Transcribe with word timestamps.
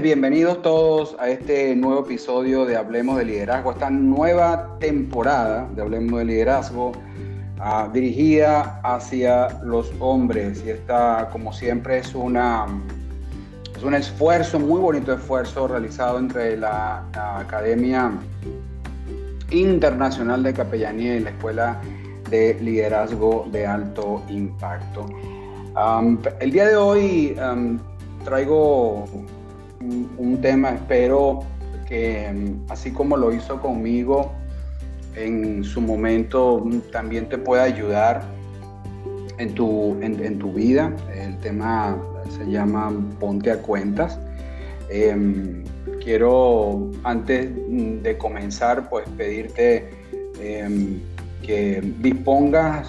Bienvenidos 0.00 0.62
todos 0.62 1.16
a 1.18 1.28
este 1.28 1.74
nuevo 1.74 2.02
episodio 2.04 2.64
de 2.64 2.76
Hablemos 2.76 3.18
de 3.18 3.24
Liderazgo, 3.24 3.72
esta 3.72 3.90
nueva 3.90 4.76
temporada 4.78 5.68
de 5.74 5.82
Hablemos 5.82 6.20
de 6.20 6.24
Liderazgo 6.24 6.92
ah, 7.58 7.90
dirigida 7.92 8.80
hacia 8.84 9.60
los 9.64 9.92
hombres. 9.98 10.62
Y 10.64 10.70
esta, 10.70 11.28
como 11.32 11.52
siempre, 11.52 11.98
es, 11.98 12.14
una, 12.14 12.66
es 13.76 13.82
un 13.82 13.94
esfuerzo, 13.94 14.60
muy 14.60 14.80
bonito 14.80 15.12
esfuerzo 15.12 15.66
realizado 15.66 16.18
entre 16.20 16.56
la, 16.56 17.04
Academia 17.36 18.12
Internacional 19.50 20.44
de 20.44 20.52
Capellanía 20.52 21.16
y 21.16 21.20
la 21.20 21.30
Escuela 21.30 21.80
de 22.30 22.54
Liderazgo 22.60 23.48
de 23.50 23.66
Alto 23.66 24.22
Impacto. 24.28 25.06
el 26.38 26.52
día 26.52 26.68
de 26.68 26.76
hoy 26.76 27.36
traigo 28.24 29.06
un, 29.80 30.38
tema, 30.40 30.70
espero 30.70 31.40
que 31.86 32.30
mm, 32.32 32.70
así 32.70 32.92
como 32.92 33.16
lo 33.16 33.32
hizo 33.32 33.60
conmigo 33.60 34.32
en 35.14 35.64
su 35.64 35.80
momento, 35.80 36.62
mm, 36.64 36.90
también 36.92 37.28
te 37.28 37.38
pueda 37.38 37.64
ayudar 37.64 38.22
en 39.38 39.54
tu, 39.54 39.96
en, 40.00 40.38
tu 40.38 40.52
vida. 40.52 40.92
El 41.14 41.38
tema 41.38 41.96
se 42.36 42.50
llama 42.50 42.92
Ponte 43.20 43.50
a 43.50 43.58
cuentas. 43.58 44.18
Em, 44.90 45.64
quiero, 46.02 46.90
antes 47.04 47.50
mm, 47.50 48.02
de 48.02 48.18
comenzar, 48.18 48.88
pues 48.88 49.08
pedirte 49.16 49.90
em, 50.40 51.00
que 51.42 51.80
dispongas, 52.00 52.88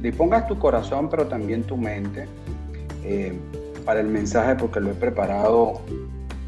dispongas 0.00 0.46
tu 0.46 0.58
corazón, 0.58 1.08
pero 1.10 1.26
también 1.26 1.62
tu 1.64 1.76
mente 1.76 2.26
eh, 3.04 3.32
para 3.84 4.00
el 4.00 4.06
mensaje, 4.06 4.54
porque 4.54 4.80
lo 4.80 4.90
he 4.90 4.94
preparado 4.94 5.80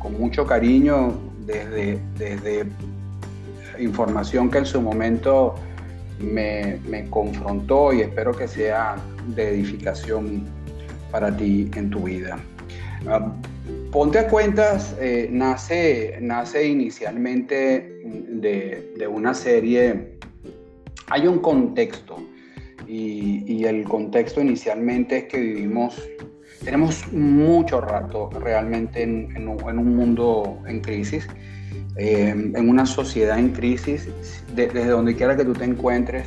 con 0.01 0.19
mucho 0.19 0.45
cariño 0.45 1.13
desde, 1.47 2.01
desde 2.19 2.67
información 3.79 4.51
que 4.51 4.59
en 4.59 4.67
su 4.67 4.81
momento 4.81 5.55
me, 6.19 6.81
confrontó 7.11 7.93
y 7.93 8.01
espero 8.01 8.33
que 8.33 8.49
sea 8.49 8.97
de 9.29 9.51
edificación 9.51 10.45
para 11.11 11.37
ti 11.37 11.71
en 11.77 11.91
tu 11.91 12.05
vida. 12.05 12.39
Ah, 13.07 13.33
ponte 13.93 14.19
a 14.19 14.29
cuentas, 14.29 14.97
eh, 15.01 15.29
nace, 15.31 16.19
nace 16.21 16.67
inicialmente 16.67 18.03
de, 18.05 19.09
una 19.09 19.35
serie, 19.35 20.19
hay 21.09 21.27
un 21.27 21.39
contexto 21.39 22.17
y, 22.87 23.45
y 23.47 23.65
el 23.65 23.85
contexto 23.85 24.41
inicialmente 24.41 25.19
es 25.19 25.25
que 25.25 25.39
vivimos 25.39 26.01
tenemos 26.65 27.11
mucho 27.13 27.81
rato 27.81 28.31
realmente 28.39 29.03
en, 29.03 29.49
un 29.49 29.97
mundo 29.97 30.59
en 30.67 30.81
crisis, 30.81 31.27
eh, 31.97 32.29
en 32.29 32.69
una 32.69 32.87
sociedad 32.87 33.39
en 33.39 33.51
crisis, 33.51 34.09
desde 34.55 34.87
donde 34.87 35.17
quiera 35.17 35.37
que 35.37 35.45
tú 35.45 35.53
te 35.53 35.65
encuentres. 35.65 36.27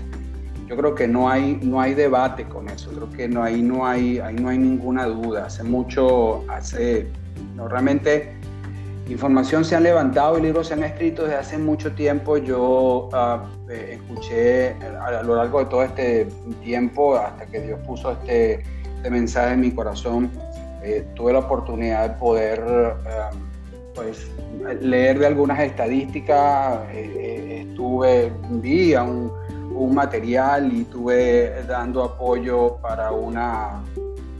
Yo 0.67 0.77
creo 0.77 0.95
que 0.95 1.07
no 1.07 1.29
hay, 1.29 1.59
no 1.61 1.79
hay 1.81 1.93
debate 1.93 2.45
con 2.45 2.67
eso, 2.69 2.89
creo 2.91 3.09
que 3.11 3.27
no, 3.27 3.43
ahí, 3.43 3.61
no 3.61 3.85
hay, 3.85 4.19
ahí 4.19 4.35
no 4.35 4.49
hay 4.49 4.57
ninguna 4.57 5.05
duda. 5.05 5.45
Hace 5.45 5.63
mucho, 5.63 6.43
hace, 6.49 7.07
no, 7.55 7.67
realmente 7.67 8.33
información 9.07 9.65
se 9.65 9.75
ha 9.75 9.79
levantado 9.79 10.39
y 10.39 10.41
libros 10.41 10.67
se 10.67 10.73
han 10.73 10.83
escrito 10.83 11.23
desde 11.23 11.35
hace 11.35 11.57
mucho 11.57 11.91
tiempo. 11.91 12.37
Yo 12.37 13.09
ah, 13.13 13.45
eh, 13.69 13.99
escuché 14.01 14.71
a, 14.71 15.21
lo 15.21 15.35
largo 15.35 15.59
de 15.59 15.65
todo 15.65 15.83
este 15.83 16.27
tiempo, 16.63 17.17
hasta 17.17 17.45
que 17.45 17.59
Dios 17.61 17.79
puso 17.85 18.11
este 18.11 18.63
este 19.03 19.11
mensaje 19.11 19.55
en 19.55 19.59
mi 19.59 19.71
corazón, 19.71 20.31
eh, 20.81 21.05
tuve 21.13 21.33
la 21.33 21.39
oportunidad 21.39 22.09
de 22.09 22.15
poder 22.17 22.63
eh, 23.05 23.35
pues, 23.93 24.31
leer 24.79 25.19
de 25.19 25.27
algunas 25.27 25.59
estadísticas, 25.59 26.79
eh, 26.93 27.65
estuve, 27.67 28.31
vi 28.61 28.95
un, 28.95 29.29
un, 29.75 29.93
material 29.93 30.71
y 30.71 30.83
estuve 30.83 31.65
dando 31.67 32.01
apoyo 32.01 32.77
para 32.81 33.11
una 33.11 33.83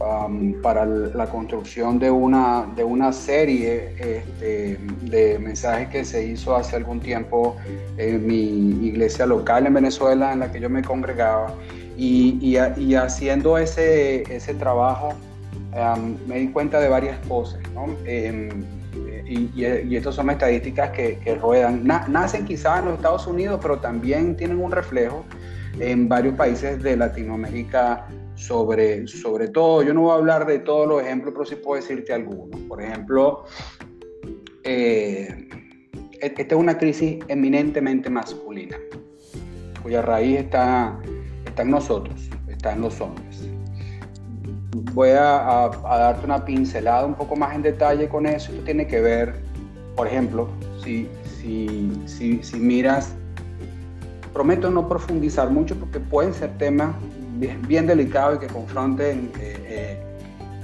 um, 0.00 0.54
para 0.62 0.86
la 0.86 1.26
construcción 1.26 1.98
de 1.98 2.10
una, 2.10 2.66
de 2.74 2.84
una 2.84 3.12
serie 3.12 3.94
este, 3.98 4.78
de 5.02 5.38
mensajes 5.38 5.88
que 5.90 6.06
se 6.06 6.24
hizo 6.24 6.56
hace 6.56 6.76
algún 6.76 7.00
tiempo 7.00 7.58
en 7.98 8.26
mi 8.26 8.86
iglesia 8.86 9.26
local 9.26 9.66
en 9.66 9.74
Venezuela 9.74 10.32
en 10.32 10.38
la 10.40 10.50
que 10.50 10.58
yo 10.58 10.70
me 10.70 10.82
congregaba 10.82 11.52
y, 11.96 12.56
haciendo 12.96 13.58
ese, 13.58 14.22
ese 14.34 14.54
trabajo 14.54 15.14
me 16.26 16.38
di 16.38 16.48
cuenta 16.48 16.80
de 16.80 16.88
varias 16.88 17.18
cosas, 17.26 17.60
em, 18.04 18.48
y, 19.26 19.50
y, 19.54 19.96
estas 19.96 20.14
son 20.14 20.30
estadísticas 20.30 20.90
que, 20.90 21.38
ruedan. 21.40 21.84
nacen 21.84 22.44
quizás 22.44 22.80
en 22.80 22.86
los 22.86 22.94
Estados 22.94 23.26
Unidos, 23.26 23.58
pero 23.62 23.78
también 23.78 24.36
tienen 24.36 24.60
un 24.60 24.70
reflejo 24.70 25.24
en 25.80 26.08
varios 26.08 26.34
países 26.34 26.82
de 26.82 26.96
Latinoamérica 26.96 28.06
sobre, 28.34 29.06
sobre 29.06 29.48
todo. 29.48 29.82
Yo 29.82 29.94
no 29.94 30.02
voy 30.02 30.12
a 30.12 30.14
hablar 30.14 30.46
de 30.46 30.60
todos 30.60 30.86
los 30.86 31.02
ejemplos, 31.02 31.34
pero 31.34 31.44
sí 31.44 31.56
puedo 31.56 31.80
decirte 31.80 32.12
algunos. 32.12 32.60
Por 32.62 32.82
ejemplo, 32.82 33.44
eh, 34.62 35.48
e-, 36.20 36.34
esta 36.36 36.42
es 36.42 36.52
una 36.52 36.78
crisis 36.78 37.18
eminentemente 37.28 38.10
masculina, 38.10 38.76
cuya 39.82 40.02
raíz 40.02 40.40
está 40.40 40.98
está 41.54 41.62
en 41.62 41.70
nosotros, 41.70 42.28
está 42.48 42.72
en 42.72 42.80
los 42.80 43.00
hombres. 43.00 43.48
Voy 44.92 45.10
a, 45.10 45.70
darte 45.84 46.26
una 46.26 46.44
pincelada 46.44 47.06
un 47.06 47.14
poco 47.14 47.36
más 47.36 47.54
en 47.54 47.62
detalle 47.62 48.08
con 48.08 48.26
eso. 48.26 48.50
Esto 48.50 48.64
tiene 48.64 48.88
que 48.88 49.00
ver, 49.00 49.36
por 49.94 50.08
ejemplo, 50.08 50.48
si, 50.82 51.08
si, 51.38 52.40
si, 52.42 52.56
miras, 52.56 53.14
prometo 54.32 54.68
no 54.68 54.88
profundizar 54.88 55.48
mucho 55.48 55.76
porque 55.76 56.00
pueden 56.00 56.34
ser 56.34 56.58
temas 56.58 56.96
bien, 57.38 57.86
delicados 57.86 58.38
y 58.38 58.40
que 58.40 58.52
confronten 58.52 59.30
eh, 59.40 60.02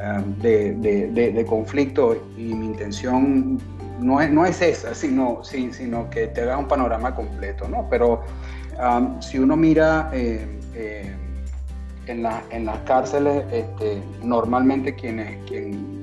eh, 0.01 0.19
um, 0.19 0.43
de, 0.43 0.75
de, 0.75 1.31
de, 1.31 1.47
conflicto 1.47 2.17
y 2.37 2.53
mi 2.53 2.67
intención 2.67 3.61
no 4.01 4.21
es, 4.21 4.29
no 4.29 4.45
es 4.45 4.61
esa, 4.61 4.93
sino, 4.93 5.45
sino 5.45 6.11
que 6.11 6.27
te 6.27 6.41
haga 6.41 6.59
un 6.59 6.67
panorama 6.67 7.15
completo, 7.15 7.69
¿no? 7.69 7.87
Pero 7.89 8.25
um, 8.77 9.23
si 9.23 9.39
uno 9.39 9.57
mira... 9.57 10.11
Eh, 10.13 10.57
eh, 10.81 11.15
en, 12.07 12.27
en, 12.51 12.65
las 12.65 12.79
cárceles 12.87 13.45
este, 13.53 14.03
normalmente 14.23 14.95
quienes, 14.95 15.37
quien, 15.47 16.01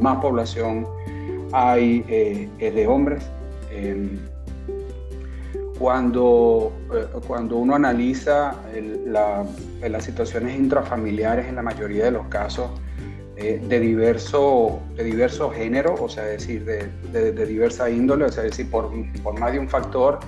más 0.00 0.18
población 0.18 0.86
hay 1.52 2.04
eh, 2.08 2.48
es 2.58 2.74
de 2.74 2.86
hombres. 2.86 3.24
Em, 3.70 4.18
cuando, 5.78 6.72
eh, 6.92 7.06
cuando 7.26 7.56
uno 7.56 7.74
analiza 7.74 8.54
las 9.06 10.04
situaciones 10.04 10.56
intrafamiliares 10.56 11.46
en 11.46 11.56
la 11.56 11.62
mayoría 11.62 12.04
de 12.04 12.10
los 12.10 12.26
casos, 12.26 12.70
de, 13.36 13.80
diverso, 13.80 14.80
de 14.96 15.50
género, 15.56 15.94
o 15.94 16.08
sea, 16.08 16.24
decir, 16.24 16.64
de, 16.64 16.88
de, 17.12 17.46
diversa 17.46 17.90
índole, 17.90 18.26
o 18.26 18.28
sea, 18.32 18.44
decir, 18.44 18.70
por, 18.70 18.90
por 19.22 19.38
más 19.38 19.52
de 19.52 19.58
un 19.58 19.68
factor, 19.68 20.20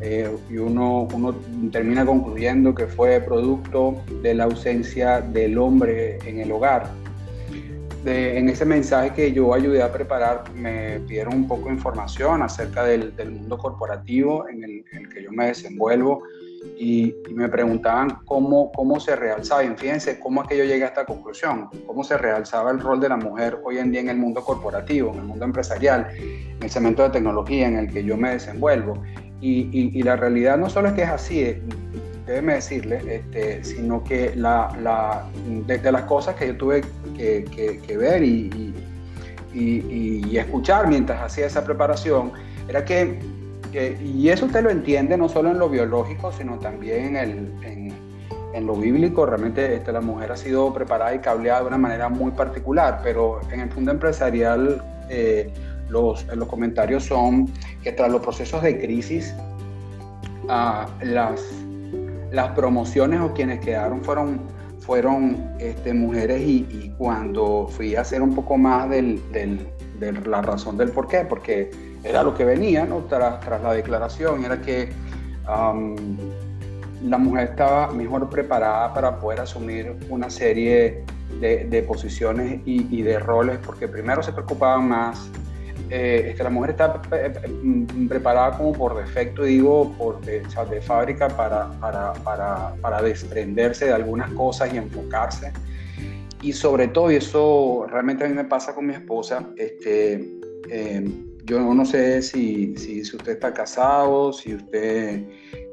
eh, 0.00 0.28
y 0.48 0.56
uno, 0.56 1.08
uno 1.12 1.34
termina 1.70 2.04
concluyendo 2.04 2.74
que 2.74 2.86
fue 2.86 3.20
producto 3.20 4.02
de 4.22 4.34
la 4.34 4.44
ausencia 4.44 5.20
del 5.20 5.58
hombre 5.58 6.18
en 6.26 6.40
el 6.40 6.50
hogar. 6.50 6.90
en 8.04 8.48
ese 8.48 8.64
mensaje 8.64 9.12
que 9.12 9.32
yo 9.32 9.52
ayudé 9.52 9.82
a 9.82 9.92
preparar, 9.92 10.44
me 10.54 11.00
pidieron 11.00 11.34
un 11.34 11.46
poco 11.46 11.68
de 11.68 11.74
información 11.74 12.42
acerca 12.42 12.84
del, 12.84 13.14
del 13.14 13.30
mundo 13.30 13.58
corporativo 13.58 14.48
en 14.48 14.64
el, 14.64 14.84
que 15.12 15.22
yo 15.22 15.30
me 15.32 15.46
desenvuelvo 15.48 16.22
y, 16.78 17.14
me 17.30 17.48
preguntaban 17.48 18.18
cómo, 18.24 18.70
cómo 18.72 19.00
se 19.00 19.16
realzaba. 19.16 19.64
Y 19.64 19.68
fíjense 19.76 20.18
cómo 20.18 20.42
es 20.42 20.48
que 20.48 20.58
yo 20.58 20.64
llegué 20.64 20.84
a 20.84 20.88
esta 20.88 21.04
conclusión, 21.04 21.68
cómo 21.86 22.04
se 22.04 22.18
realzaba 22.18 22.70
el 22.70 22.80
rol 22.80 23.00
de 23.00 23.08
la 23.08 23.16
mujer 23.16 23.58
hoy 23.64 23.78
en 23.78 23.90
día 23.90 24.00
en 24.00 24.08
el 24.10 24.18
mundo 24.18 24.42
corporativo, 24.42 25.12
en 25.12 25.20
el 25.20 25.24
mundo 25.24 25.44
empresarial, 25.44 26.08
en 26.18 26.62
el 26.62 26.70
segmento 26.70 27.02
de 27.02 27.10
tecnología 27.10 27.68
en 27.68 27.76
el 27.76 27.92
que 27.92 28.04
yo 28.04 28.16
me 28.16 28.30
desenvuelvo. 28.30 29.02
Y, 29.40 29.68
y, 29.72 30.02
la 30.02 30.16
realidad 30.16 30.58
no 30.58 30.68
solo 30.68 30.88
es 30.88 30.94
que 30.94 31.02
es 31.02 31.08
así, 31.08 31.40
eh, 31.40 31.62
déjeme 32.26 32.54
decirle, 32.54 33.00
este, 33.06 33.64
sino 33.64 34.04
que 34.04 34.36
la, 34.36 34.76
la, 34.82 35.24
de, 35.66 35.92
las 35.92 36.02
cosas 36.02 36.34
que 36.34 36.48
yo 36.48 36.56
tuve 36.58 36.82
que, 37.16 37.44
que, 37.86 37.96
ver 37.96 38.22
y, 38.22 38.74
y, 39.54 40.36
escuchar 40.36 40.88
mientras 40.88 41.22
hacía 41.22 41.46
esa 41.46 41.64
preparación, 41.64 42.32
era 42.68 42.84
que, 42.84 43.18
y 43.72 44.28
eso 44.28 44.46
usted 44.46 44.62
lo 44.62 44.70
entiende 44.70 45.16
no 45.16 45.28
solo 45.28 45.50
en 45.50 45.58
lo 45.58 45.68
biológico, 45.68 46.32
sino 46.32 46.58
también 46.58 47.16
en, 47.16 47.92
en, 48.54 48.66
lo 48.66 48.74
bíblico, 48.74 49.24
realmente 49.24 49.76
este, 49.76 49.90
la 49.90 50.02
mujer 50.02 50.32
ha 50.32 50.36
sido 50.36 50.72
preparada 50.74 51.14
y 51.14 51.20
cableada 51.20 51.60
de 51.62 51.66
una 51.68 51.78
manera 51.78 52.08
muy 52.08 52.30
particular, 52.32 53.00
pero 53.02 53.40
en 53.50 53.60
el 53.60 53.74
mundo 53.74 53.90
empresarial 53.92 54.82
eh, 55.08 55.50
los, 55.88 56.26
los 56.26 56.46
comentarios 56.46 57.04
son 57.04 57.48
que 57.82 57.92
tras 57.92 58.12
los 58.12 58.20
procesos 58.20 58.62
de 58.62 58.78
crisis, 58.78 59.34
uh, 60.44 60.84
las 61.04 61.40
las 62.32 62.50
promociones 62.50 63.20
o 63.20 63.32
quienes 63.32 63.60
quedaron 63.60 64.02
fueron, 64.02 64.40
fueron 64.80 65.54
este, 65.58 65.92
mujeres 65.92 66.40
y, 66.42 66.92
cuando 66.98 67.66
fui 67.66 67.96
a 67.96 68.02
hacer 68.02 68.20
un 68.20 68.34
poco 68.34 68.58
más 68.58 68.90
del, 68.90 69.20
de 69.32 70.12
la 70.26 70.42
razón 70.42 70.76
del 70.76 70.90
por 70.90 71.08
qué, 71.08 71.20
porque 71.20 71.70
era 72.04 72.22
lo 72.22 72.34
que 72.34 72.44
venía 72.44 72.84
¿no? 72.84 73.04
tras, 73.08 73.40
tras 73.40 73.62
la 73.62 73.72
declaración, 73.74 74.44
era 74.44 74.60
que 74.60 74.92
la 75.46 77.18
mujer 77.18 77.50
estaba 77.50 77.90
mejor 77.92 78.28
preparada 78.28 78.92
para 78.94 79.18
poder 79.18 79.40
asumir 79.40 79.96
una 80.08 80.30
serie 80.30 81.04
de, 81.40 81.64
de 81.64 81.82
posiciones 81.82 82.60
y, 82.64 82.86
y, 82.96 83.02
de 83.02 83.18
roles, 83.18 83.58
porque 83.64 83.88
primero 83.88 84.22
se 84.22 84.32
preocupaban 84.32 84.88
más 84.88 85.30
eh, 85.92 86.34
que 86.36 86.42
la 86.44 86.50
mujer 86.50 86.70
está 86.70 87.02
eh, 87.12 87.32
eh, 87.42 87.86
preparada 88.08 88.56
como 88.56 88.72
por 88.72 88.96
defecto, 88.96 89.42
digo, 89.42 89.92
por 89.98 90.20
de, 90.20 90.40
de 90.40 90.80
fábrica 90.80 91.28
para, 91.28 91.68
para, 91.80 92.12
para, 92.12 92.74
para, 92.80 93.02
desprenderse 93.02 93.86
de 93.86 93.92
algunas 93.92 94.30
cosas 94.32 94.72
y 94.72 94.76
enfocarse. 94.76 95.52
Y 96.42 96.52
sobre 96.52 96.88
todo, 96.88 97.10
y 97.10 97.16
eso 97.16 97.86
realmente 97.90 98.24
a 98.24 98.28
mí 98.28 98.34
me 98.34 98.44
pasa 98.44 98.72
con 98.72 98.86
mi 98.86 98.94
esposa, 98.94 99.48
este, 99.56 100.24
yo 101.44 101.74
no 101.74 101.84
sé 101.84 102.22
si, 102.22 102.76
si, 102.76 103.00
usted 103.02 103.32
está 103.32 103.52
casado, 103.52 104.32
si 104.32 104.54
usted 104.54 105.22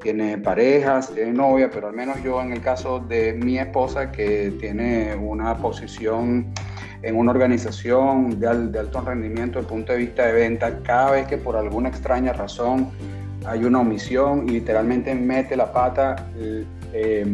tiene 0.01 0.37
parejas, 0.37 1.13
tiene 1.13 1.33
novia, 1.33 1.69
pero 1.69 1.87
al 1.87 1.93
menos 1.93 2.21
yo 2.23 2.41
en 2.41 2.53
el 2.53 2.61
caso 2.61 2.99
de 2.99 3.33
mi 3.33 3.57
esposa 3.57 4.11
que 4.11 4.53
tiene 4.59 5.15
una 5.15 5.55
posición 5.57 6.53
en 7.01 7.15
una 7.15 7.31
organización 7.31 8.39
de, 8.39 8.47
alto 8.47 9.01
rendimiento 9.01 9.59
desde 9.59 9.59
el 9.59 9.65
punto 9.65 9.91
de 9.93 9.99
vista 9.99 10.25
de 10.25 10.33
venta, 10.33 10.79
cada 10.83 11.11
vez 11.11 11.27
que 11.27 11.37
por 11.37 11.55
alguna 11.55 11.89
extraña 11.89 12.33
razón 12.33 12.89
hay 13.45 13.63
una 13.63 13.79
omisión 13.79 14.47
y 14.49 14.53
literalmente 14.53 15.13
mete 15.13 15.55
la 15.55 15.71
pata, 15.71 16.27
eh, 16.93 17.25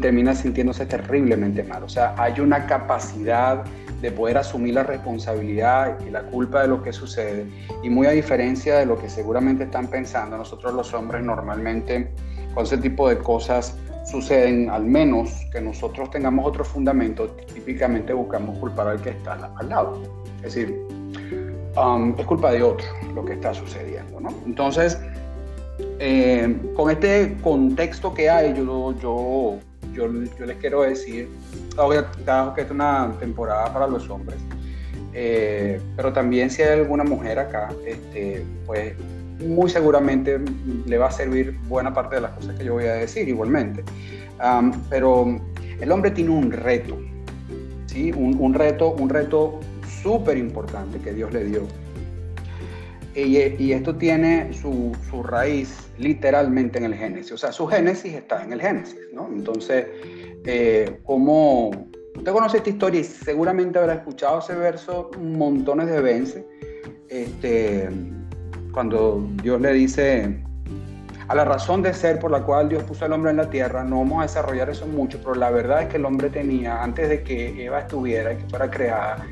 termina 0.00 0.34
sintiéndose 0.34 0.86
terriblemente 0.86 1.62
mal. 1.62 1.82
O 1.82 1.88
sea, 1.88 2.14
hay 2.16 2.40
una 2.40 2.66
capacidad 2.66 3.64
de 4.00 4.10
poder 4.10 4.38
asumir 4.38 4.74
la 4.74 4.82
responsabilidad 4.82 5.98
y 6.06 6.10
la 6.10 6.22
culpa 6.22 6.62
de 6.62 6.68
lo 6.68 6.82
que 6.82 6.92
sucede. 6.92 7.46
Y 7.82 7.90
muy 7.90 8.06
a 8.06 8.10
diferencia 8.10 8.78
de 8.78 8.86
lo 8.86 8.98
que 8.98 9.08
seguramente 9.08 9.64
están 9.64 9.88
pensando, 9.88 10.36
nosotros 10.36 10.74
los 10.74 10.94
hombres 10.94 11.22
normalmente 11.22 12.10
con 12.54 12.64
ese 12.64 12.78
tipo 12.78 13.08
de 13.08 13.18
cosas 13.18 13.76
suceden, 14.04 14.70
al 14.70 14.84
menos 14.84 15.46
que 15.52 15.60
nosotros 15.60 16.10
tengamos 16.10 16.46
otro 16.46 16.64
fundamento, 16.64 17.28
típicamente 17.52 18.12
buscamos 18.12 18.58
culpar 18.58 18.88
al 18.88 19.00
que 19.00 19.10
está 19.10 19.52
al 19.56 19.68
lado. 19.68 20.02
Es 20.36 20.54
decir, 20.54 20.86
um, 21.76 22.14
es 22.18 22.26
culpa 22.26 22.50
de 22.52 22.62
otro 22.62 22.86
lo 23.14 23.24
que 23.24 23.34
está 23.34 23.52
sucediendo. 23.54 24.20
¿no? 24.20 24.30
Entonces, 24.46 24.98
eh, 25.98 26.56
con 26.74 26.90
este 26.90 27.36
contexto 27.42 28.14
que 28.14 28.30
hay, 28.30 28.54
yo, 28.54 28.94
yo, 28.98 29.58
yo, 29.92 30.08
les 30.08 30.56
quiero 30.56 30.82
decir, 30.82 31.28
claro 32.24 32.54
que 32.54 32.62
es 32.62 32.70
una 32.70 33.12
temporada 33.18 33.72
para 33.72 33.86
los 33.86 34.08
hombres, 34.08 34.38
eh, 35.12 35.80
pero 35.96 36.12
también 36.12 36.50
si 36.50 36.62
hay 36.62 36.78
alguna 36.78 37.04
mujer 37.04 37.38
acá, 37.38 37.68
este, 37.86 38.44
pues 38.66 38.94
muy 39.40 39.70
seguramente 39.70 40.38
le 40.86 40.98
va 40.98 41.08
a 41.08 41.10
servir 41.10 41.58
buena 41.68 41.92
parte 41.92 42.16
de 42.16 42.20
las 42.22 42.32
cosas 42.32 42.56
que 42.56 42.64
yo 42.64 42.74
voy 42.74 42.84
a 42.84 42.94
decir 42.94 43.28
igualmente. 43.28 43.82
pero 44.88 45.40
el 45.80 45.92
hombre 45.92 46.10
tiene 46.10 46.30
un 46.30 46.50
reto, 46.52 46.98
¿sí? 47.86 48.12
un, 48.12 48.54
reto, 48.54 48.92
un 48.92 49.08
reto 49.08 49.60
súper 50.02 50.36
importante 50.36 50.98
que 50.98 51.12
Dios 51.12 51.32
le 51.32 51.44
dio. 51.44 51.62
Y, 53.14 53.72
esto 53.72 53.96
tiene 53.96 54.52
su, 54.52 54.92
raíz 55.22 55.89
literalmente 56.00 56.78
en 56.78 56.84
el 56.84 56.94
Génesis. 56.94 57.32
O 57.32 57.38
sea, 57.38 57.52
su 57.52 57.66
Génesis 57.66 58.14
está 58.14 58.42
en 58.42 58.52
el 58.52 58.60
Génesis, 58.60 58.98
¿no? 59.12 59.28
Entonces, 59.28 59.86
eh, 60.44 60.98
como 61.04 61.68
usted 62.16 62.32
conoce 62.32 62.58
esta 62.58 62.70
historia 62.70 63.00
y 63.00 63.04
seguramente 63.04 63.78
habrá 63.78 63.94
escuchado 63.94 64.40
ese 64.40 64.54
verso 64.54 65.10
montones 65.18 65.88
de 65.88 66.00
veces, 66.00 66.44
este, 67.08 67.88
cuando 68.72 69.26
Dios 69.42 69.60
le 69.60 69.72
dice 69.72 70.42
a 71.28 71.34
la 71.34 71.44
razón 71.44 71.82
de 71.82 71.94
ser 71.94 72.18
por 72.18 72.30
la 72.30 72.42
cual 72.42 72.68
Dios 72.68 72.82
puso 72.84 73.04
al 73.04 73.12
hombre 73.12 73.30
en 73.30 73.36
la 73.36 73.50
tierra, 73.50 73.84
no 73.84 73.98
vamos 73.98 74.20
a 74.20 74.22
desarrollar 74.22 74.70
eso 74.70 74.86
mucho, 74.86 75.18
pero 75.18 75.34
la 75.34 75.50
verdad 75.50 75.82
es 75.82 75.88
que 75.88 75.96
el 75.96 76.04
hombre 76.04 76.28
tenía, 76.28 76.82
antes 76.82 77.08
de 77.08 77.22
que 77.22 77.64
Eva 77.64 77.80
estuviera 77.80 78.32
y 78.32 78.36
que 78.36 78.48
fuera 78.48 78.68
creada, 78.68 79.24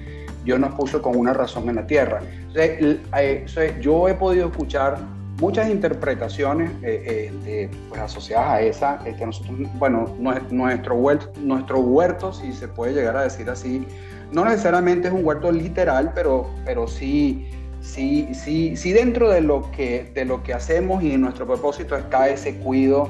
Dios 0.45 0.61
nos 0.61 0.75
puso 0.75 1.03
con 1.03 1.17
una 1.17 1.33
razón 1.33 1.69
en 1.69 1.77
la 1.77 1.87
tierra. 1.87 2.21
Entonces, 2.55 3.81
yo 3.81 4.09
he 4.09 4.15
podido 4.15 4.49
escuchar 4.49 4.99
muchas 5.41 5.69
interpretaciones 5.69 6.71
eh, 6.83 7.33
eh, 7.47 7.71
pues 7.89 8.01
asociadas 8.01 8.49
a 8.49 8.61
esa. 8.61 9.01
Este, 9.07 9.25
nosotros, 9.25 9.59
bueno, 9.75 10.17
nuestro 10.19 10.95
huerto, 10.95 11.33
nuestro 11.41 11.81
huerto, 11.81 12.33
si 12.33 12.53
se 12.53 12.69
puede 12.69 12.95
llegar 12.95 13.17
a 13.17 13.23
decir 13.23 13.49
así, 13.51 13.87
no 14.33 14.45
necesariamente 14.45 15.09
es 15.09 15.15
un 15.15 15.25
huerto 15.25 15.51
literal, 15.51 16.13
pero, 16.15 16.51
pero 16.65 16.87
sí 16.87 17.49
sí, 17.81 18.29
sí, 18.33 18.77
sí 18.77 18.93
dentro 18.93 19.31
de 19.31 19.41
lo, 19.41 19.71
que, 19.71 20.11
de 20.15 20.25
lo 20.25 20.43
que 20.43 20.55
hacemos 20.55 21.03
y 21.03 21.13
en 21.13 21.23
nuestro 21.23 21.47
propósito 21.47 21.97
está 21.97 22.29
ese 22.29 22.57
cuido, 22.57 23.09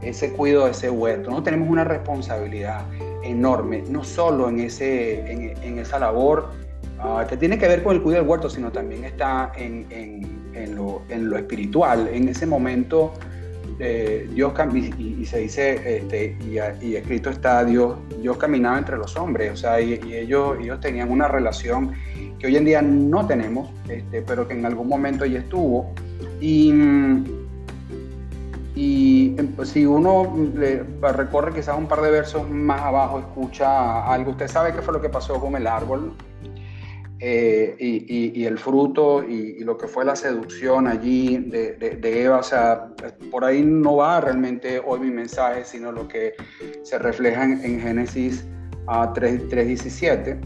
ese 0.00 0.32
cuido 0.32 0.64
de 0.64 0.72
ese 0.72 0.90
huerto. 0.90 1.42
Tenemos 1.42 1.68
una 1.68 1.84
responsabilidad 1.84 2.84
enorme, 3.22 3.82
no 3.88 4.04
solo 4.04 4.48
en, 4.48 4.60
ese, 4.60 5.30
en, 5.30 5.78
esa 5.78 5.98
labor 5.98 6.50
ah, 6.98 7.24
que 7.28 7.36
tiene 7.36 7.58
que 7.58 7.68
ver 7.68 7.82
con 7.82 7.96
el 7.96 8.02
cuidado 8.02 8.22
del 8.22 8.30
huerto, 8.30 8.50
sino 8.50 8.70
también 8.70 9.04
está 9.04 9.52
en, 9.56 10.31
lo, 10.74 11.02
en 11.08 11.30
lo, 11.30 11.36
espiritual. 11.36 12.08
En 12.12 12.28
ese 12.28 12.46
momento 12.46 13.12
eh, 13.78 14.28
Dios 14.32 14.52
y, 14.74 15.22
y, 15.22 15.26
se 15.26 15.38
dice, 15.38 15.96
este, 15.96 16.36
y, 16.80 16.94
escrito 16.94 17.30
está, 17.30 17.64
Dios, 17.64 17.96
Dios 18.20 18.36
caminaba 18.36 18.78
entre 18.78 18.96
los 18.96 19.16
hombres, 19.16 19.52
o 19.52 19.56
sea, 19.56 19.80
y, 19.80 19.94
ellos, 20.14 20.56
ellos 20.60 20.80
tenían 20.80 21.10
una 21.10 21.26
relación 21.28 21.92
que 22.38 22.46
hoy 22.46 22.56
en 22.56 22.64
día 22.64 22.82
no 22.82 23.26
tenemos, 23.26 23.70
este, 23.88 24.22
pero 24.22 24.46
que 24.46 24.54
en 24.54 24.66
algún 24.66 24.88
momento 24.88 25.24
ya 25.24 25.40
estuvo. 25.40 25.92
Y, 26.40 26.72
y 28.74 29.34
em, 29.38 29.64
si 29.64 29.86
uno 29.86 30.32
recorre 31.00 31.52
quizás 31.52 31.76
un 31.76 31.86
par 31.86 32.02
de 32.02 32.10
versos 32.10 32.48
más 32.48 32.82
abajo, 32.82 33.20
escucha 33.20 34.06
algo, 34.06 34.32
usted 34.32 34.48
sabe 34.48 34.72
qué 34.72 34.82
fue 34.82 34.94
lo 34.94 35.00
que 35.00 35.08
pasó 35.08 35.40
con 35.40 35.56
el 35.56 35.66
árbol 35.66 36.14
eh, 37.24 37.76
y, 37.78 38.44
el 38.44 38.58
fruto 38.58 39.22
y, 39.22 39.62
lo 39.62 39.78
que 39.78 39.86
fue 39.86 40.04
la 40.04 40.16
seducción 40.16 40.88
allí 40.88 41.36
de, 41.38 42.00
Eva. 42.24 42.38
O 42.38 42.42
sea, 42.42 42.88
por 43.30 43.44
ahí 43.44 43.62
no 43.62 43.96
va 43.96 44.20
realmente 44.20 44.82
hoy 44.84 45.00
mi 45.00 45.10
mensaje, 45.10 45.64
sino 45.64 45.92
lo 45.92 46.08
que 46.08 46.34
se 46.82 46.98
refleja 46.98 47.44
en, 47.44 47.80
Génesis 47.80 48.44
3.17 48.86 50.40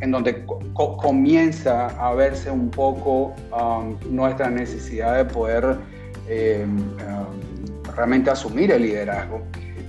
en 0.00 0.10
donde 0.10 0.44
comienza 0.74 1.86
a 1.86 2.14
verse 2.14 2.50
un 2.50 2.70
poco 2.70 3.34
um, 3.52 3.96
nuestra 4.10 4.50
necesidad 4.50 5.16
de 5.16 5.24
poder 5.24 5.64
um, 5.64 6.96
realmente 7.94 8.30
asumir 8.30 8.72
el 8.72 8.82
liderazgo. 8.82 9.42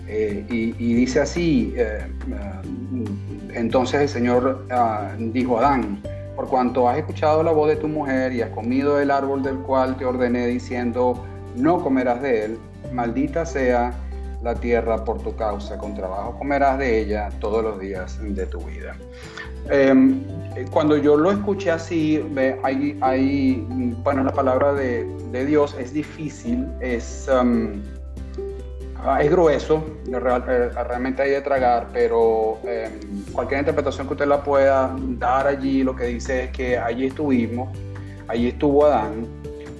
Eh, 0.07 0.45
y, 0.49 0.93
dice 0.93 1.19
así, 1.19 1.73
eh, 1.75 2.05
um, 2.27 2.76
entonces 3.53 4.01
el 4.01 4.09
Señor 4.09 4.65
uh, 4.71 5.31
dijo 5.31 5.57
a 5.57 5.67
Adán, 5.67 6.01
por 6.35 6.47
cuanto 6.47 6.87
has 6.87 6.97
escuchado 6.97 7.41
la 7.43 7.51
voz 7.51 7.69
de 7.69 7.75
tu 7.77 7.87
mujer 7.87 8.31
y 8.31 8.41
has 8.41 8.51
comido 8.51 8.97
del 8.97 9.11
árbol 9.11 9.41
del 9.41 9.57
cual 9.57 9.97
te 9.97 10.05
ordené 10.05 10.47
diciendo, 10.47 11.23
no 11.55 11.81
comerás 11.81 12.21
de 12.21 12.45
él, 12.45 12.59
maldita 12.93 13.45
sea 13.45 13.93
la 14.43 14.53
tierra 14.53 15.03
por 15.03 15.19
tu 15.21 15.35
causa, 15.35 15.77
con 15.77 15.95
trabajo 15.95 16.37
comerás 16.37 16.77
de 16.77 16.99
ella 16.99 17.29
todos 17.39 17.63
los 17.63 17.79
días 17.79 18.19
de 18.21 18.45
tu 18.45 18.59
vida. 18.59 18.95
Em, 19.69 20.23
cuando 20.71 20.95
yo 20.97 21.17
lo 21.17 21.31
escuché 21.31 21.71
así, 21.71 22.23
hay, 22.63 22.97
hay, 23.01 23.65
bueno, 24.03 24.23
la 24.23 24.31
palabra 24.31 24.73
de, 24.73 25.05
de 25.31 25.45
Dios 25.45 25.75
es 25.79 25.91
difícil, 25.91 26.67
es, 26.79 27.27
um, 27.29 27.81
ah, 29.07 29.21
es 29.21 29.31
grueso, 29.31 29.83
eh, 30.07 30.19
realmente 30.19 31.21
hay 31.21 31.31
de 31.31 31.41
tragar, 31.41 31.87
pero 31.93 32.59
em, 32.63 33.23
cualquier 33.31 33.61
interpretación 33.61 34.07
que 34.07 34.13
usted 34.13 34.27
la 34.27 34.43
pueda 34.43 34.95
dar 34.99 35.47
allí, 35.47 35.83
lo 35.83 35.95
que 35.95 36.05
dice 36.05 36.45
es 36.45 36.51
que 36.51 36.77
allí 36.77 37.05
estuvimos, 37.07 37.69
allí 38.27 38.49
estuvo 38.49 38.85
Adán, 38.85 39.25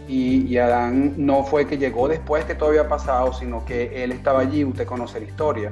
y, 0.08 0.58
Adán 0.58 1.16
no 1.18 1.44
fue 1.44 1.68
que 1.68 1.78
llegó 1.78 2.08
después 2.08 2.46
que 2.46 2.56
todo 2.56 2.70
había 2.70 2.88
pasado, 2.88 3.34
sino 3.34 3.66
que 3.66 4.04
él 4.04 4.14
estaba 4.14 4.40
allí, 4.40 4.64
usted 4.64 4.86
conoce 4.86 5.20
la 5.20 5.26
historia. 5.26 5.72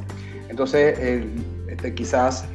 Entonces, 0.49 1.23
este, 1.69 1.95
quizás 1.95 2.45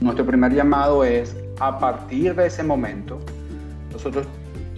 nuestro 0.00 0.24
primer 0.24 0.54
llamado 0.54 1.04
es, 1.04 1.36
a 1.60 1.78
partir 1.78 2.34
de 2.34 2.46
ese 2.46 2.62
momento, 2.62 3.18
nosotros 3.92 4.26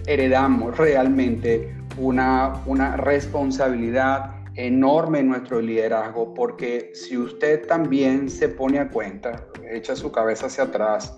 heredamos 0.05 0.77
realmente 0.77 1.73
una, 1.97 2.61
una 2.65 2.97
responsabilidad 2.97 4.31
enorme 4.55 5.19
en 5.19 5.29
nuestro 5.29 5.61
liderazgo, 5.61 6.33
porque 6.33 6.91
si 6.93 7.17
usted 7.17 7.65
también 7.67 8.29
se 8.29 8.49
pone 8.49 8.79
a 8.79 8.89
cuenta, 8.89 9.47
echa 9.71 9.95
su 9.95 10.11
cabeza 10.11 10.47
hacia 10.47 10.65
atrás 10.65 11.15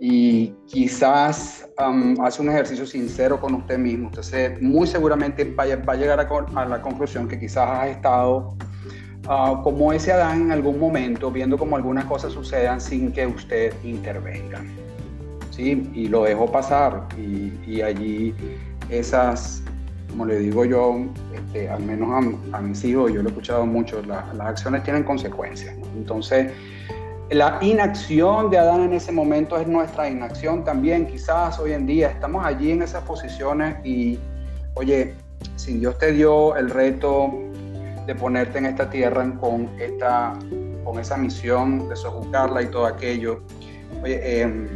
y 0.00 0.52
quizás 0.66 1.68
hace 2.20 2.42
un 2.42 2.50
ejercicio 2.50 2.86
sincero 2.86 3.40
con 3.40 3.54
usted 3.54 3.78
mismo, 3.78 4.10
usted 4.16 4.60
muy 4.60 4.86
seguramente 4.86 5.44
va, 5.44 5.64
a 5.64 5.96
llegar 5.96 6.20
a, 6.20 6.64
la 6.66 6.82
conclusión 6.82 7.26
que 7.26 7.38
quizás 7.38 7.68
ha 7.68 7.88
estado 7.88 8.56
ah, 9.28 9.60
como 9.64 9.92
ese 9.92 10.12
Adán 10.12 10.42
en 10.42 10.52
algún 10.52 10.78
momento, 10.78 11.30
viendo 11.30 11.56
como 11.56 11.76
algunas 11.76 12.04
cosas 12.04 12.32
sucedan 12.32 12.80
sin 12.80 13.12
que 13.12 13.26
usted 13.26 13.72
intervenga. 13.82 14.62
¿sí? 15.54 15.90
Y 15.94 16.08
lo 16.08 16.24
dejó 16.24 16.50
pasar 16.50 17.08
y, 17.16 17.80
allí 17.80 18.34
esas, 18.90 19.62
como 20.14 20.26
le 20.26 20.38
digo 20.38 20.64
yo, 20.64 21.06
este, 21.34 21.68
al 21.68 21.82
menos 21.82 22.24
a, 22.52 22.60
mis 22.60 22.84
hijos, 22.84 23.12
yo 23.12 23.20
lo 23.20 23.28
he 23.28 23.32
escuchado 23.32 23.66
mucho, 23.66 24.00
las 24.02 24.38
acciones 24.38 24.84
tienen 24.84 25.02
consecuencias. 25.02 25.74
Entonces, 25.96 26.52
la 27.30 27.58
inacción 27.60 28.48
de 28.48 28.58
Adán 28.58 28.82
en 28.82 28.92
ese 28.92 29.10
momento 29.10 29.58
es 29.58 29.66
nuestra 29.66 30.08
inacción 30.08 30.62
también, 30.62 31.08
quizás 31.08 31.58
hoy 31.58 31.72
en 31.72 31.84
día 31.84 32.10
estamos 32.10 32.46
allí 32.46 32.70
en 32.70 32.82
esas 32.82 33.02
posiciones 33.02 33.74
y, 33.84 34.20
oye, 34.74 35.14
si 35.56 35.78
Dios 35.78 35.98
te 35.98 36.12
dio 36.12 36.54
el 36.54 36.70
reto 36.70 37.34
de 38.06 38.14
ponerte 38.14 38.58
en 38.58 38.66
esta 38.66 38.88
tierra 38.88 39.28
con, 39.40 39.68
esta, 39.80 40.38
con 40.84 41.00
esa 41.00 41.16
misión 41.16 41.88
de 41.88 41.96
sojuzgarla 41.96 42.62
y 42.62 42.66
todo 42.66 42.86
aquello, 42.86 43.40
oye, 44.00 44.42
em, 44.42 44.68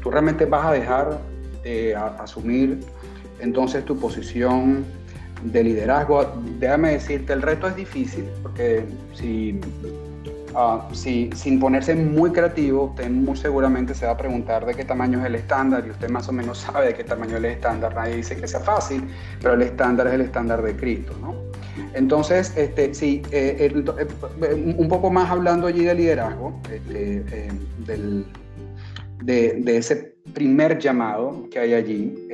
tú 0.00 0.08
realmente 0.12 0.44
vas 0.44 0.66
a 0.66 0.70
dejar 0.70 1.18
de 1.64 1.96
asumir 1.96 2.78
entonces 3.40 3.84
tu 3.84 3.98
posición 3.98 4.84
de 5.44 5.64
liderazgo. 5.64 6.32
Déjame 6.58 6.92
decirte, 6.92 7.32
el 7.32 7.42
reto 7.42 7.68
es 7.68 7.76
difícil 7.76 8.24
porque 8.42 8.84
si 9.14 9.58
Ah, 10.54 10.88
si, 10.92 11.30
sin 11.34 11.60
ponerse 11.60 11.94
muy 11.94 12.32
creativo, 12.32 12.86
usted 12.86 13.08
muy 13.08 13.36
seguramente 13.36 13.94
se 13.94 14.06
va 14.06 14.12
a 14.12 14.16
preguntar 14.16 14.66
de 14.66 14.74
qué 14.74 14.84
tamaño 14.84 15.20
es 15.20 15.26
el 15.26 15.36
estándar 15.36 15.84
y 15.86 15.90
usted 15.90 16.08
más 16.08 16.28
o 16.28 16.32
menos 16.32 16.58
sabe 16.72 16.86
de 16.86 16.94
qué 16.94 17.04
tamaño 17.04 17.32
es 17.32 17.38
el 17.38 17.44
estándar. 17.46 17.94
Nadie 17.94 18.16
dice 18.16 18.36
que 18.36 18.48
sea 18.48 18.60
fácil, 18.60 19.04
pero 19.40 19.54
el 19.54 19.62
estándar 19.62 20.08
es 20.08 20.14
el 20.14 20.22
estándar 20.22 20.62
de 20.62 20.76
Cristo, 20.76 21.14
¿no? 21.20 21.34
Entonces, 21.94 22.52
este, 22.56 22.94
sí, 22.94 23.22
eh, 23.30 23.72
eh, 23.72 24.74
un 24.76 24.88
poco 24.88 25.10
más 25.10 25.30
hablando 25.30 25.66
allí 25.66 25.84
de 25.84 25.94
liderazgo, 25.94 26.60
este, 26.70 27.24
eh, 27.30 27.52
del, 27.86 28.26
de, 29.22 29.76
ese 29.76 30.14
primer 30.34 30.78
llamado 30.78 31.48
que 31.50 31.58
hay 31.60 31.74
allí, 31.74 32.28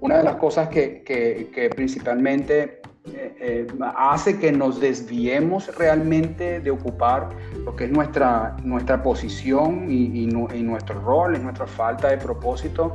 una 0.00 0.18
de 0.18 0.24
las 0.24 0.36
cosas 0.36 0.68
que, 0.68 1.02
que, 1.02 1.50
que 1.54 1.70
principalmente 1.70 2.80
eh, 3.06 3.34
eh, 3.40 3.66
hace 3.96 4.38
que 4.38 4.52
nos 4.52 4.78
desviemos 4.78 5.74
realmente 5.78 6.60
de 6.60 6.70
ocupar 6.70 7.30
lo 7.64 7.74
que 7.74 7.84
es 7.84 7.90
nuestra, 7.90 8.56
nuestra 8.62 9.02
posición 9.02 9.90
y, 9.90 10.26
nuestro 10.26 11.00
rol, 11.00 11.34
y 11.34 11.38
nuestra 11.38 11.66
falta 11.66 12.08
de 12.08 12.18
propósito. 12.18 12.92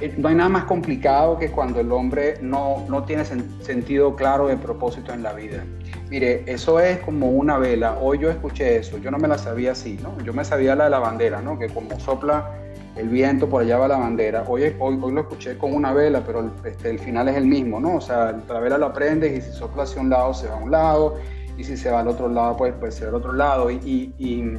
Eh, 0.00 0.14
no 0.18 0.28
hay 0.28 0.34
nada 0.34 0.50
más 0.50 0.64
complicado 0.64 1.38
que 1.38 1.50
cuando 1.50 1.80
el 1.80 1.90
hombre 1.90 2.34
no, 2.42 2.84
no 2.88 3.02
tiene 3.04 3.24
sentido 3.24 4.14
claro 4.14 4.46
de 4.46 4.58
propósito 4.58 5.12
en 5.14 5.22
la 5.22 5.32
vida. 5.32 5.64
Mire, 6.10 6.44
eso 6.46 6.78
es 6.78 6.98
como 6.98 7.30
una 7.30 7.56
vela. 7.56 7.98
Hoy 8.00 8.18
yo 8.18 8.30
escuché 8.30 8.76
eso, 8.76 8.98
yo 8.98 9.10
no 9.10 9.18
me 9.18 9.26
la 9.26 9.38
sabía 9.38 9.72
así, 9.72 9.98
¿no? 10.02 10.18
Yo 10.22 10.34
me 10.34 10.44
sabía 10.44 10.76
la 10.76 10.84
de 10.84 10.90
la 10.90 10.98
bandera, 10.98 11.40
¿no? 11.40 11.58
Que 11.58 11.68
como 11.68 11.98
sopla 11.98 12.52
el 12.98 13.08
viento, 13.08 13.48
por 13.48 13.62
allá 13.62 13.78
va 13.78 13.88
la 13.88 13.96
bandera. 13.96 14.44
Hoy, 14.46 14.74
hoy, 14.80 14.96
lo 14.96 15.20
escuché 15.20 15.56
con 15.56 15.72
una 15.72 15.92
vela, 15.92 16.22
pero 16.26 16.40
el, 16.40 16.50
este, 16.64 16.90
el 16.90 16.98
final 16.98 17.28
es 17.28 17.36
el 17.36 17.46
mismo, 17.46 17.78
¿no? 17.78 17.96
O 17.96 18.00
sea, 18.00 18.36
la 18.48 18.60
vela 18.60 18.76
lo 18.76 18.86
aprendes 18.86 19.38
y 19.38 19.40
si 19.40 19.56
sopla 19.56 19.84
hacia 19.84 20.02
un 20.02 20.10
lado, 20.10 20.34
se 20.34 20.48
va 20.48 20.54
a 20.54 20.58
un 20.58 20.70
lado, 20.70 21.16
y 21.56 21.64
si 21.64 21.76
se 21.76 21.90
va 21.90 22.00
al 22.00 22.08
otro 22.08 22.28
lado, 22.28 22.56
pues, 22.56 22.74
pues 22.78 22.96
se 22.96 23.04
va 23.04 23.10
al 23.10 23.14
otro 23.14 23.32
lado. 23.32 23.70
Y, 23.70 24.12
y, 24.18 24.58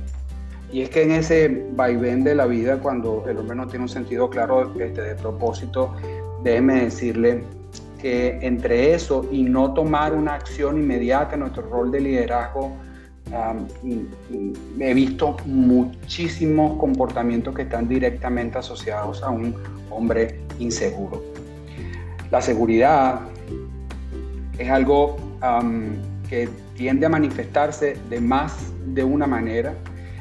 y, 0.72 0.82
es 0.82 0.90
que 0.90 1.04
en 1.04 1.12
ese 1.12 1.68
vaivén 1.74 2.24
de 2.24 2.34
la 2.34 2.46
vida, 2.46 2.78
cuando 2.78 3.26
el 3.28 3.38
hombre 3.38 3.58
no 3.58 3.68
tiene 3.68 3.84
un 3.84 3.90
sentido 3.90 4.30
claro 4.30 4.72
este, 4.80 5.02
de 5.02 5.16
propósito, 5.16 5.94
déjeme 6.42 6.86
decirle 6.86 7.44
que 8.02 8.40
entre 8.42 8.94
eso 8.94 9.26
y 9.30 9.44
no 9.44 9.74
tomar 9.74 10.14
una 10.14 10.36
acción 10.36 10.78
inmediata 10.78 11.36
nuestro 11.36 11.64
rol 11.64 11.92
de 11.92 12.00
liderazgo, 12.00 12.72
he 14.80 14.94
visto 14.94 15.38
muchísimos 15.46 16.78
comportamientos 16.80 17.54
que 17.54 17.64
están 17.64 17.88
directamente 17.88 18.58
asociados 18.58 19.22
a 19.24 19.30
un 19.30 19.56
hombre 19.90 20.42
inseguro. 20.60 21.24
La 22.32 22.42
seguridad 22.42 23.22
es 24.58 24.70
algo 24.70 25.18
que 26.30 26.50
tiende 26.76 27.06
a 27.06 27.10
manifestarse 27.10 27.98
de 28.10 28.20
más 28.20 28.72
de 28.94 29.04
una 29.04 29.28
manera, 29.28 29.74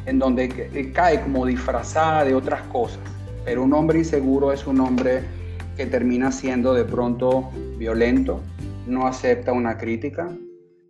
en 0.06 0.18
donde 0.18 0.90
cae 0.94 1.20
como 1.22 1.44
disfrazada 1.44 2.24
de 2.24 2.34
otras 2.34 2.62
cosas. 2.72 3.00
Pero 3.44 3.62
un 3.62 3.72
hombre 3.72 3.98
inseguro 3.98 4.52
es 4.52 4.66
un 4.66 4.80
hombre 4.80 5.22
que 5.76 5.86
termina 5.86 6.32
siendo 6.32 6.74
de 6.74 6.84
pronto 6.84 7.50
violento, 7.78 8.40
no 8.86 9.06
acepta 9.06 9.52
una 9.52 9.78
crítica, 9.78 10.28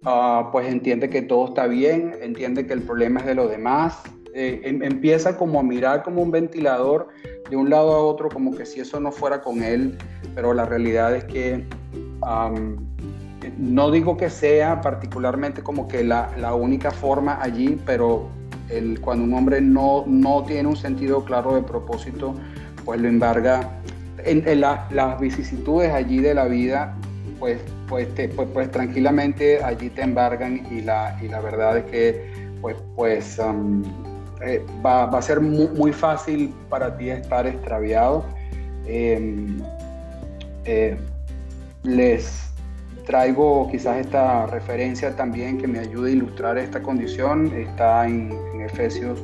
Ah, 0.05 0.49
pues 0.53 0.69
entiende 0.69 1.11
que 1.11 1.23
todo 1.23 1.49
está 1.49 1.67
bien, 1.67 2.15
entiende 2.21 2.67
que 2.67 2.73
el 2.73 2.83
problema 2.83 3.21
es 3.21 3.27
de 3.27 3.35
los 3.35 3.51
demás, 3.51 4.01
eh, 4.35 4.61
em, 4.65 4.83
empieza 4.83 5.37
como 5.37 5.59
a 5.59 5.63
mirar 5.63 6.03
como 6.05 6.23
un 6.23 6.31
ventilador 6.31 7.09
de 7.51 7.57
un 7.57 7.71
lado 7.71 7.93
a 7.93 7.99
otro, 7.99 8.29
como 8.29 8.55
que 8.55 8.65
si 8.65 8.81
eso 8.81 9.01
no 9.01 9.11
fuera 9.11 9.41
con 9.41 9.63
él, 9.63 9.99
pero 10.35 10.55
la 10.55 10.65
realidad 10.67 11.17
es 11.17 11.25
que 11.25 11.65
no 13.59 13.91
digo 13.91 14.17
que 14.17 14.31
sea 14.31 14.81
particularmente 14.81 15.63
como 15.63 15.89
que 15.89 16.05
la, 16.05 16.31
la 16.39 16.55
única 16.55 16.91
forma 16.91 17.43
allí, 17.43 17.81
pero 17.87 18.29
el, 18.69 19.01
cuando 19.01 19.25
un 19.25 19.35
hombre 19.35 19.61
no, 19.61 20.05
no 20.07 20.45
tiene 20.45 20.69
un 20.69 20.77
sentido 20.77 21.25
claro 21.25 21.55
de 21.55 21.63
propósito, 21.63 22.35
pues 22.85 23.01
lo 23.01 23.09
embarga. 23.09 23.71
En, 24.25 24.61
las 24.61 25.21
vicisitudes 25.21 25.93
allí 25.93 26.19
de 26.19 26.35
la 26.35 26.47
vida 26.47 26.95
pues, 27.39 27.61
pues, 27.89 28.09
pues, 28.37 28.49
pues, 28.53 28.71
tranquilamente 28.71 29.63
allí 29.63 29.91
te 29.91 30.03
embargan 30.03 30.67
y 30.71 30.83
la, 30.83 31.19
y 31.23 31.29
la 31.29 31.41
verdad 31.41 31.79
es 31.79 31.85
que 31.85 32.49
pues, 32.61 32.77
pues 32.95 33.39
um, 33.39 33.83
eh, 34.43 34.65
va, 34.85 35.07
va, 35.07 35.19
a 35.19 35.23
ser 35.23 35.41
muy, 35.41 35.93
fácil 35.93 36.55
para 36.69 36.97
ti 36.97 37.11
estar 37.11 37.47
extraviado. 37.47 38.25
Em, 38.87 39.61
eh, 40.65 40.97
les 41.83 42.51
traigo 43.07 43.69
quizás 43.71 43.99
esta 43.99 44.47
referencia 44.47 45.17
también 45.17 45.59
que 45.59 45.67
me 45.67 45.79
ayude 45.79 46.11
a 46.11 46.13
ilustrar 46.13 46.59
esta 46.59 46.83
condición. 46.83 47.53
Está 47.57 48.07
en, 48.07 48.33
en 48.55 48.61
Efesios 48.63 49.19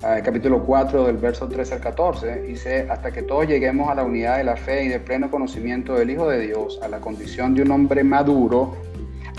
capítulo 0.00 0.62
4 0.62 1.06
del 1.06 1.16
verso 1.16 1.48
13 1.48 1.74
al 1.74 1.80
14, 1.80 2.42
dice, 2.42 2.86
hasta 2.88 3.10
que 3.10 3.22
todos 3.22 3.48
lleguemos 3.48 3.90
a 3.90 3.96
la 3.96 4.04
unidad 4.04 4.38
de 4.38 4.44
la 4.44 4.56
fe 4.56 4.84
y 4.84 4.88
de 4.88 5.00
pleno 5.00 5.30
conocimiento 5.30 5.94
del 5.94 6.10
Hijo 6.10 6.28
de 6.28 6.40
Dios, 6.40 6.78
a 6.82 6.88
la 6.88 7.00
condición 7.00 7.54
de 7.54 7.62
un 7.62 7.72
hombre 7.72 8.04
maduro, 8.04 8.76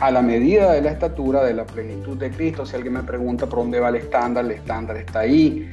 a 0.01 0.11
la 0.11 0.21
medida 0.21 0.73
de 0.73 0.81
la 0.81 0.91
estatura 0.91 1.43
de 1.43 1.53
la 1.53 1.65
plenitud 1.65 2.17
de 2.17 2.29
Cristo. 2.29 2.65
Si 2.65 2.75
alguien 2.75 2.93
me 2.93 3.03
pregunta 3.03 3.47
por 3.47 3.59
dónde 3.59 3.79
va 3.79 3.89
el 3.89 3.95
estándar, 3.95 4.45
el 4.45 4.51
estándar 4.51 4.97
está 4.97 5.19
ahí. 5.19 5.69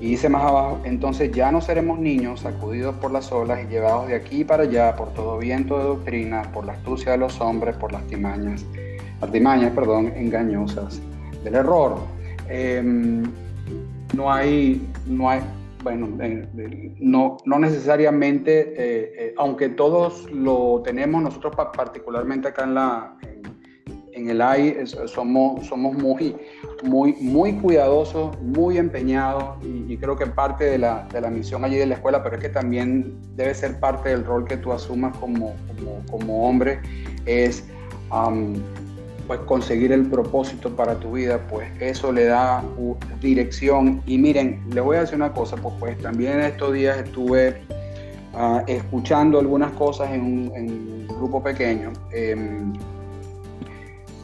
Y 0.00 0.10
dice 0.10 0.28
más 0.28 0.42
abajo, 0.42 0.80
entonces 0.84 1.32
ya 1.32 1.50
no 1.50 1.60
seremos 1.60 1.98
niños 1.98 2.40
sacudidos 2.40 2.94
por 2.96 3.10
las 3.10 3.32
olas 3.32 3.60
y 3.64 3.66
llevados 3.66 4.08
de 4.08 4.14
aquí 4.14 4.44
para 4.44 4.62
allá 4.62 4.94
por 4.94 5.12
todo 5.12 5.38
viento 5.38 5.76
de 5.78 5.84
doctrina, 5.84 6.42
por 6.52 6.66
la 6.66 6.74
astucia 6.74 7.12
de 7.12 7.18
los 7.18 7.40
hombres, 7.40 7.76
por 7.76 7.92
las 7.92 8.06
timañas, 8.06 8.64
artimañas, 9.20 9.72
perdón, 9.72 10.12
engañosas 10.16 11.00
del 11.42 11.56
error. 11.56 11.98
Em, 12.48 13.24
no 14.14 14.32
hay, 14.32 14.86
no 15.06 15.30
hay, 15.30 15.40
bueno, 15.82 16.08
no, 16.98 17.36
no 17.44 17.58
necesariamente, 17.58 19.34
aunque 19.36 19.68
todos 19.68 20.30
lo 20.30 20.82
tenemos, 20.82 21.22
nosotros 21.22 21.54
particularmente 21.54 22.48
acá 22.48 22.64
en 22.64 22.74
la, 22.74 23.16
en 24.18 24.28
el 24.30 24.42
AI 24.42 24.86
somos, 25.06 25.66
somos 25.66 25.96
muy, 25.96 26.36
muy, 26.82 27.14
muy 27.20 27.52
cuidadosos, 27.54 28.38
muy 28.42 28.78
empeñados 28.78 29.56
y, 29.64 29.96
creo 29.96 30.16
que 30.16 30.26
parte 30.26 30.64
de 30.64 30.78
la, 30.78 31.06
de 31.12 31.20
la, 31.20 31.30
misión 31.30 31.64
allí 31.64 31.76
de 31.76 31.86
la 31.86 31.94
escuela, 31.94 32.22
pero 32.22 32.36
es 32.36 32.42
que 32.42 32.48
también 32.48 33.16
debe 33.36 33.54
ser 33.54 33.78
parte 33.80 34.10
del 34.10 34.24
rol 34.24 34.44
que 34.44 34.56
tú 34.56 34.72
asumas 34.72 35.16
como, 35.18 35.54
como 36.10 36.48
hombre, 36.48 36.80
es 37.26 37.64
pues 39.28 39.40
conseguir 39.40 39.92
el 39.92 40.06
propósito 40.06 40.74
para 40.74 40.94
tu 40.94 41.12
vida, 41.12 41.38
pues 41.50 41.70
eso 41.80 42.10
le 42.10 42.24
da 42.24 42.64
dirección. 43.20 44.02
Y 44.06 44.16
miren, 44.16 44.64
les 44.72 44.82
voy 44.82 44.96
a 44.96 45.00
decir 45.00 45.16
una 45.16 45.32
cosa, 45.32 45.56
pues, 45.56 45.74
pues 45.78 45.98
también 45.98 46.40
estos 46.40 46.72
días 46.72 46.96
estuve 46.96 47.60
ah, 48.34 48.64
escuchando 48.66 49.38
algunas 49.38 49.70
cosas 49.72 50.10
en 50.12 50.22
un, 50.22 51.06
grupo 51.06 51.42
pequeño. 51.42 51.92
Em, 52.12 52.72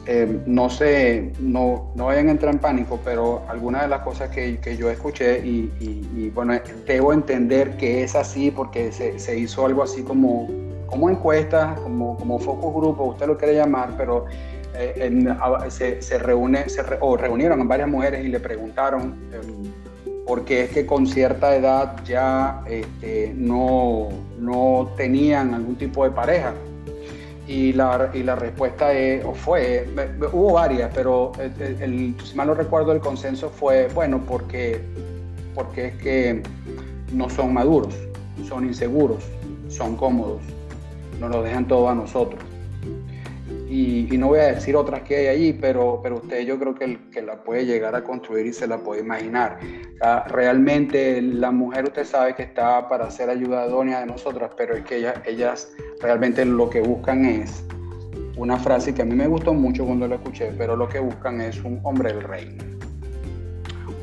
eh, 0.07 0.39
no 0.45 0.69
sé, 0.69 1.33
no, 1.39 1.91
no 1.95 2.05
vayan 2.05 2.29
a 2.29 2.31
entrar 2.31 2.53
en 2.53 2.59
pánico, 2.59 2.99
pero 3.03 3.43
algunas 3.47 3.83
de 3.83 3.89
las 3.89 4.01
cosas 4.01 4.29
que, 4.29 4.59
que 4.59 4.77
yo 4.77 4.89
escuché 4.89 5.39
y, 5.45 6.31
bueno, 6.33 6.53
debo 6.87 7.11
entender 7.11 7.75
que 7.77 8.03
es 8.03 8.15
así 8.15 8.49
porque 8.49 8.91
se, 8.91 9.19
se, 9.19 9.37
hizo 9.37 9.65
algo 9.65 9.83
así 9.83 10.03
como, 10.03 10.47
como 10.87 11.09
encuestas, 11.09 11.79
como, 11.79 12.15
como 12.17 12.39
focus 12.39 12.73
grupo, 12.73 13.03
usted 13.03 13.27
lo 13.27 13.37
quiere 13.37 13.55
llamar, 13.55 13.95
pero 13.97 14.25
eh, 14.77 15.99
se, 15.99 16.17
reúne, 16.19 16.65
o 16.99 17.17
reunieron 17.17 17.67
varias 17.67 17.89
mujeres 17.89 18.25
y 18.25 18.29
le 18.29 18.39
preguntaron 18.39 19.15
eh, 19.31 19.71
por 20.25 20.43
qué 20.45 20.63
es 20.63 20.69
que 20.71 20.85
con 20.85 21.07
cierta 21.07 21.55
edad 21.55 22.03
ya 22.05 22.63
este, 22.67 23.33
no, 23.35 24.09
no 24.39 24.91
tenían 24.97 25.53
algún 25.53 25.75
tipo 25.75 26.03
de 26.03 26.11
pareja 26.11 26.53
y 27.47 27.73
la, 27.73 28.09
y 28.13 28.23
la 28.23 28.35
respuesta 28.35 28.91
es, 28.93 29.23
o 29.23 29.33
fue, 29.33 29.87
hubo 30.31 30.53
varias, 30.53 30.91
pero 30.93 31.31
si 32.23 32.35
mal 32.35 32.47
no 32.47 32.55
recuerdo 32.55 32.91
el 32.91 32.99
consenso 32.99 33.49
fue, 33.49 33.87
bueno, 33.93 34.21
porque, 34.27 34.81
porque 35.53 35.87
es 35.87 35.95
que 35.97 36.43
no 37.13 37.29
son 37.29 37.53
maduros, 37.53 37.93
son 38.47 38.65
inseguros, 38.65 39.23
son 39.69 39.95
cómodos, 39.95 40.41
nos 41.19 41.29
lo 41.29 41.43
dejan 41.43 41.67
todo 41.67 41.87
a 41.89 41.95
nosotros. 41.95 42.43
Y, 43.77 44.17
no 44.17 44.27
voy 44.27 44.39
a 44.39 44.53
decir 44.53 44.73
otras 44.77 45.01
que 45.01 45.17
hay 45.17 45.27
allí, 45.27 45.53
pero, 45.53 45.99
pero 46.01 46.15
usted 46.15 46.45
yo 46.45 46.57
creo 46.57 46.73
que, 46.73 46.97
que 47.11 47.21
la 47.21 47.43
puede 47.43 47.65
llegar 47.65 47.93
a 47.93 48.05
construir 48.05 48.45
y 48.45 48.53
se 48.53 48.67
la 48.67 48.77
puede 48.77 49.01
imaginar. 49.01 49.59
realmente 50.27 51.21
la 51.21 51.51
mujer 51.51 51.83
usted 51.83 52.05
sabe 52.05 52.35
que 52.35 52.43
está 52.43 52.87
para 52.87 53.11
ser 53.11 53.29
ayudadora 53.29 53.99
de 53.99 54.05
nosotras, 54.05 54.51
pero 54.55 54.75
es 54.75 54.85
que 54.85 54.97
ellas, 54.97 55.15
ellas 55.25 55.73
realmente 56.01 56.45
lo 56.45 56.69
que 56.69 56.79
buscan 56.79 57.25
es 57.25 57.65
una 58.37 58.57
frase 58.57 58.93
que 58.93 59.01
a 59.01 59.05
mí 59.05 59.13
me 59.13 59.27
gustó 59.27 59.53
mucho 59.53 59.85
cuando 59.85 60.07
la 60.07 60.15
escuché, 60.15 60.53
pero 60.57 60.77
lo 60.77 60.87
que 60.87 60.99
buscan 60.99 61.41
es 61.41 61.61
un 61.61 61.81
hombre 61.83 62.13
del 62.13 62.23
reino. 62.23 62.63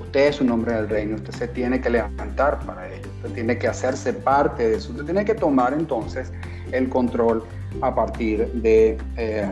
Usted 0.02 0.28
es 0.28 0.40
un 0.42 0.50
hombre 0.50 0.74
del 0.74 0.90
reino, 0.90 1.16
usted 1.16 1.32
se 1.32 1.48
tiene 1.48 1.80
que 1.80 1.88
levantar 1.88 2.58
para 2.66 2.92
ello, 2.92 3.08
usted 3.22 3.34
tiene 3.34 3.56
que 3.56 3.68
hacerse 3.68 4.12
parte 4.12 4.68
de 4.68 4.76
eso, 4.76 4.90
usted 4.90 5.06
tiene 5.06 5.24
que 5.24 5.34
tomar 5.34 5.72
entonces 5.72 6.30
el 6.72 6.88
control 6.88 7.44
a 7.80 7.94
partir 7.94 8.46
de, 8.52 8.98
eh, 9.16 9.50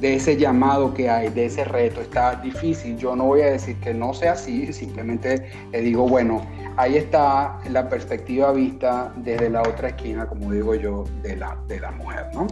de 0.00 0.14
ese 0.14 0.36
llamado 0.36 0.94
que 0.94 1.10
hay, 1.10 1.28
de 1.30 1.46
ese 1.46 1.64
reto. 1.64 2.00
Está 2.00 2.36
difícil, 2.36 2.96
yo 2.98 3.16
no 3.16 3.26
voy 3.26 3.42
a 3.42 3.46
decir 3.46 3.76
que 3.80 3.92
no 3.92 4.14
sea 4.14 4.32
así, 4.32 4.72
simplemente 4.72 5.50
le 5.72 5.80
digo, 5.80 6.08
bueno, 6.08 6.46
ahí 6.76 6.96
está 6.96 7.58
la 7.70 7.88
perspectiva 7.88 8.52
vista 8.52 9.12
desde 9.16 9.50
la 9.50 9.62
otra 9.62 9.88
esquina, 9.88 10.26
como 10.26 10.52
digo 10.52 10.74
yo, 10.74 11.04
de 11.22 11.36
la, 11.36 11.56
de 11.68 11.80
la 11.80 11.90
mujer. 11.92 12.26
¿no? 12.34 12.46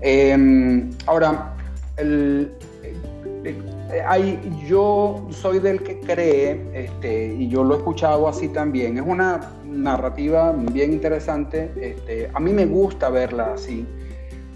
Em, 0.00 0.90
ahora, 1.06 1.54
el, 1.96 2.52
yo 4.66 5.26
soy 5.30 5.58
del 5.58 5.82
que 5.82 6.00
cree, 6.00 6.60
este, 6.74 7.34
y 7.34 7.48
yo 7.48 7.64
lo 7.64 7.74
he 7.74 7.78
escuchado 7.78 8.28
así 8.28 8.48
también, 8.48 8.98
es 8.98 9.04
una 9.06 9.40
narrativa 9.72 10.52
bien 10.52 10.92
interesante, 10.92 11.70
este, 11.80 12.30
a 12.32 12.40
mí 12.40 12.52
me 12.52 12.66
gusta 12.66 13.10
verla 13.10 13.54
así, 13.54 13.86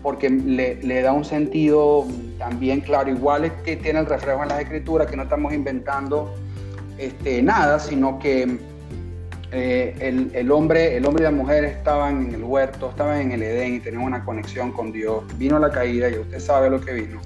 porque 0.03 0.31
le, 0.31 1.03
da 1.03 1.12
un 1.12 1.25
sentido 1.25 2.07
también 2.38 2.81
claro, 2.81 3.11
igual 3.11 3.47
es 3.47 3.53
que 3.64 3.77
tiene 3.77 4.01
el 4.01 4.07
reflejo 4.07 4.43
en 4.43 4.51
las 4.51 4.61
escrituras, 4.61 5.09
que 5.09 5.17
no 5.17 5.25
estamos 5.25 5.53
inventando 5.53 6.35
este, 6.99 7.43
nada, 7.43 7.79
sino 7.79 8.19
que 8.19 8.59
eh, 9.53 9.97
el, 10.01 10.31
el, 10.35 10.51
hombre, 10.51 10.97
el 10.97 11.07
hombre 11.07 11.23
y 11.23 11.25
la 11.25 11.31
mujer 11.31 11.64
estaban 11.64 12.27
en 12.27 12.35
el 12.35 12.45
huerto, 12.45 12.91
estaban 12.91 13.21
en 13.21 13.33
el 13.33 13.43
Edén 13.43 13.75
y 13.75 13.81
tenían 13.81 14.03
una 14.03 14.25
conexión 14.25 14.73
con 14.73 14.93
Dios. 14.93 15.25
Vino 15.38 15.59
la 15.59 15.71
caída 15.71 16.09
y 16.09 16.19
usted 16.19 16.41
sabe 16.41 16.69
lo 16.69 16.81
que 16.81 16.93
vino. 16.93 17.21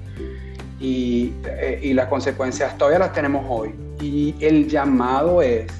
Y, 0.79 1.33
eh, 1.45 1.79
y 1.81 1.93
las 1.93 2.07
consecuencias 2.07 2.77
todavía 2.77 2.99
las 2.99 3.13
tenemos 3.13 3.45
hoy. 3.49 3.73
Y 3.99 4.35
el 4.39 4.67
llamado 4.67 5.41
es 5.41 5.71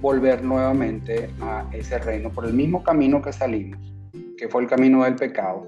volver 0.00 0.42
nuevamente 0.42 1.30
a 1.40 1.68
ese 1.72 1.98
reino 1.98 2.30
por 2.30 2.46
el 2.46 2.52
mismo 2.52 2.82
camino 2.82 3.20
que 3.20 3.32
salimos, 3.32 3.80
que 4.36 4.48
fue 4.48 4.62
el 4.62 4.68
camino 4.68 5.04
del 5.04 5.16
pecado 5.16 5.66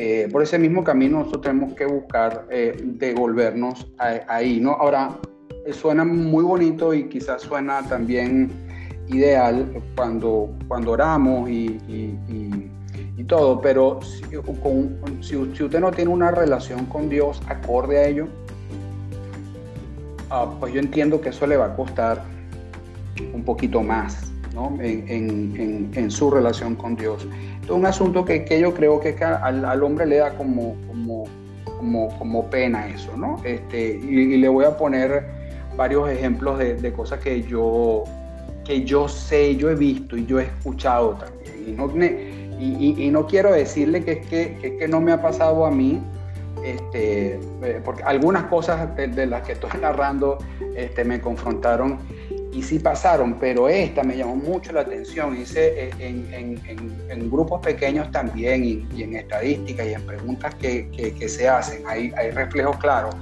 eh, 0.00 0.28
por 0.30 0.44
ese 0.44 0.60
mismo 0.60 0.84
camino 0.84 1.18
nosotros 1.18 1.42
tenemos 1.42 1.74
que 1.74 1.84
buscar 1.84 2.46
eh, 2.50 2.80
devolvernos 2.84 3.88
ahí, 4.28 4.60
¿no? 4.60 4.74
Ahora, 4.74 5.18
eh, 5.66 5.72
suena 5.72 6.04
muy 6.04 6.44
bonito 6.44 6.94
y 6.94 7.08
quizás 7.08 7.42
suena 7.42 7.82
también 7.82 8.48
ideal 9.08 9.66
cuando, 9.96 10.54
cuando 10.68 10.92
oramos 10.92 11.50
y, 11.50 11.80
todo, 13.26 13.60
pero 13.60 13.98
si, 14.00 14.22
si, 15.20 15.36
usted 15.36 15.80
no 15.80 15.90
tiene 15.90 16.12
una 16.12 16.30
relación 16.30 16.86
con 16.86 17.08
Dios 17.10 17.42
acorde 17.48 17.98
a 17.98 18.06
ello, 18.06 18.28
ah, 20.30 20.48
pues 20.60 20.72
yo 20.72 20.80
entiendo 20.80 21.20
que 21.20 21.30
eso 21.30 21.44
le 21.46 21.56
va 21.56 21.66
a 21.66 21.76
costar 21.76 22.22
un 23.32 23.44
poquito 23.44 23.82
más 23.82 24.30
¿no? 24.54 24.76
en, 24.80 25.90
en 25.94 26.10
su 26.10 26.30
relación 26.30 26.74
con 26.74 26.96
Dios 26.96 27.26
un 27.70 27.86
asunto 27.86 28.24
que, 28.24 28.44
que 28.44 28.60
yo 28.60 28.74
creo 28.74 29.00
que 29.00 29.16
al, 29.22 29.64
al, 29.64 29.82
hombre 29.82 30.06
le 30.06 30.16
da 30.16 30.34
como, 30.34 30.76
como, 30.86 31.24
como, 31.78 32.18
como 32.18 32.50
pena 32.50 32.88
eso, 32.88 33.16
¿no? 33.16 33.40
Este, 33.44 34.00
y, 34.02 34.36
le 34.36 34.48
voy 34.48 34.64
a 34.64 34.76
poner 34.76 35.24
varios 35.76 36.08
ejemplos 36.10 36.58
de, 36.58 36.74
de, 36.74 36.92
cosas 36.92 37.20
que 37.20 37.42
yo, 37.42 38.04
que 38.64 38.84
yo 38.84 39.08
sé, 39.08 39.56
yo 39.56 39.70
he 39.70 39.74
visto 39.74 40.16
y 40.16 40.26
yo 40.26 40.40
he 40.40 40.44
escuchado 40.44 41.14
también. 41.14 41.68
Y 41.68 41.72
no, 41.72 41.92
y, 42.60 43.06
y 43.06 43.10
no 43.10 43.26
quiero 43.26 43.52
decirle 43.52 44.02
que 44.02 44.12
es 44.12 44.26
que, 44.26 44.76
que, 44.78 44.88
no 44.88 45.00
me 45.00 45.12
ha 45.12 45.22
pasado 45.22 45.64
a 45.64 45.70
mí, 45.70 46.02
este, 46.64 47.38
eh, 47.62 47.80
porque 47.84 48.02
algunas 48.02 48.44
cosas 48.44 48.96
de, 48.96 49.06
de, 49.06 49.26
las 49.26 49.42
que 49.42 49.52
estoy 49.52 49.70
narrando 49.80 50.38
este, 50.74 51.04
me 51.04 51.20
confrontaron 51.20 51.98
y 52.58 52.62
sí 52.62 52.80
pasaron, 52.80 53.36
pero 53.38 53.68
esta 53.68 54.02
me 54.02 54.16
llamó 54.16 54.34
mucho 54.34 54.72
la 54.72 54.80
atención. 54.80 55.40
Hice 55.40 55.90
en, 56.00 56.58
en, 57.08 57.30
grupos 57.30 57.60
pequeños 57.60 58.10
también 58.10 58.64
y, 58.64 59.02
en 59.02 59.14
estadísticas 59.14 59.86
y 59.86 59.92
en 59.94 60.02
preguntas 60.04 60.56
que, 60.56 60.90
que, 60.90 61.28
se 61.28 61.48
hacen, 61.48 61.84
hay, 61.86 62.12
hay 62.16 62.32
reflejos 62.32 62.76
claros 62.78 63.14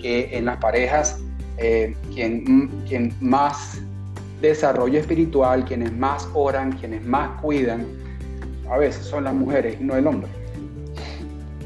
que 0.00 0.36
en 0.36 0.46
las 0.46 0.56
parejas 0.56 1.20
eh, 1.58 1.94
quien, 2.12 2.68
quien 2.88 3.14
más 3.20 3.80
desarrollo 4.40 4.98
espiritual, 4.98 5.64
quienes 5.64 5.92
más 5.92 6.28
oran, 6.34 6.72
quienes 6.72 7.04
más 7.04 7.40
cuidan, 7.40 7.86
a 8.68 8.76
veces 8.76 9.04
son 9.04 9.22
las 9.22 9.34
mujeres 9.34 9.76
y 9.80 9.84
no 9.84 9.96
el 9.96 10.06
hombre. 10.06 10.30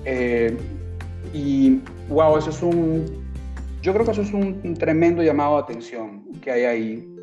Eh, 0.05 0.55
y 1.33 1.81
wow, 2.11 2.37
eso 2.37 2.51
es 2.51 2.63
un, 2.63 3.25
yo 3.85 3.93
creo 3.93 4.07
que 4.07 4.13
eso 4.13 4.23
es 4.23 4.33
un, 4.33 4.75
tremendo 4.75 5.23
llamado 5.23 5.57
de 5.57 5.63
atención 5.63 6.25
que 6.41 6.51
hay 6.51 6.65
ahí, 6.65 7.14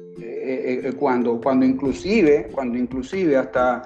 eh, 0.41 0.73
eh, 0.73 0.81
eh, 0.85 0.93
cuando, 0.93 1.39
cuando 1.39 1.65
inclusive, 1.65 2.49
cuando 2.53 2.77
inclusive 2.77 3.37
hasta, 3.37 3.83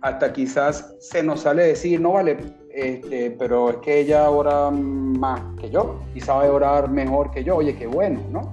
hasta 0.00 0.32
quizás 0.32 0.94
se 1.00 1.22
nos 1.22 1.40
sale 1.40 1.64
decir, 1.64 2.00
no 2.00 2.12
vale, 2.12 2.36
este, 2.72 3.30
pero 3.38 3.70
es 3.70 3.76
que 3.76 4.00
ella 4.00 4.30
ora 4.30 4.70
más 4.70 5.40
que 5.60 5.70
yo 5.70 6.00
y 6.14 6.20
sabe 6.20 6.48
orar 6.48 6.90
mejor 6.90 7.30
que 7.30 7.44
yo, 7.44 7.56
oye, 7.56 7.76
qué 7.76 7.86
bueno, 7.86 8.20
¿no? 8.30 8.52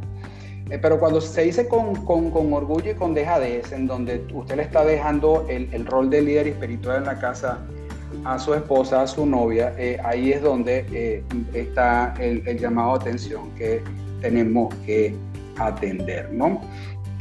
pero 0.82 0.98
cuando 1.02 1.20
se 1.20 1.42
dice 1.42 1.68
con, 1.68 2.06
con, 2.06 2.54
orgullo 2.54 2.92
y 2.92 2.96
con 2.96 3.14
dejadez, 3.14 3.74
en 3.74 3.88
donde 3.88 4.26
usted 4.34 4.56
le 4.56 4.64
está 4.64 4.86
dejando 4.86 5.46
el, 5.50 5.68
el 5.74 5.86
rol 5.86 6.10
de 6.10 6.22
líder 6.22 6.48
espiritual 6.48 7.00
en 7.00 7.06
la 7.08 7.20
casa 7.20 7.60
a 8.26 8.38
su 8.40 8.54
esposa, 8.54 9.02
a 9.02 9.08
su 9.08 9.26
novia, 9.26 9.74
eh, 9.78 10.00
ahí 10.04 10.32
es 10.32 10.42
donde 10.42 10.86
eh, 10.92 11.24
está 11.54 12.14
el, 12.20 12.44
llamado 12.58 12.94
a 12.94 12.96
atención 12.96 13.50
que 13.56 13.82
tenemos 14.22 14.74
que 14.86 15.16
atender, 15.58 16.32
¿no? 16.32 16.62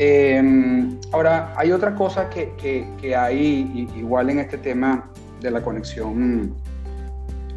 Em, 0.02 0.98
ahora, 1.12 1.52
hay 1.58 1.72
otra 1.72 1.94
cosa 1.94 2.30
que, 2.30 2.54
que, 2.56 3.14
hay 3.14 3.86
igual 3.94 4.30
en 4.30 4.38
este 4.38 4.56
tema 4.56 5.10
de 5.42 5.50
la 5.50 5.60
conexión 5.60 6.54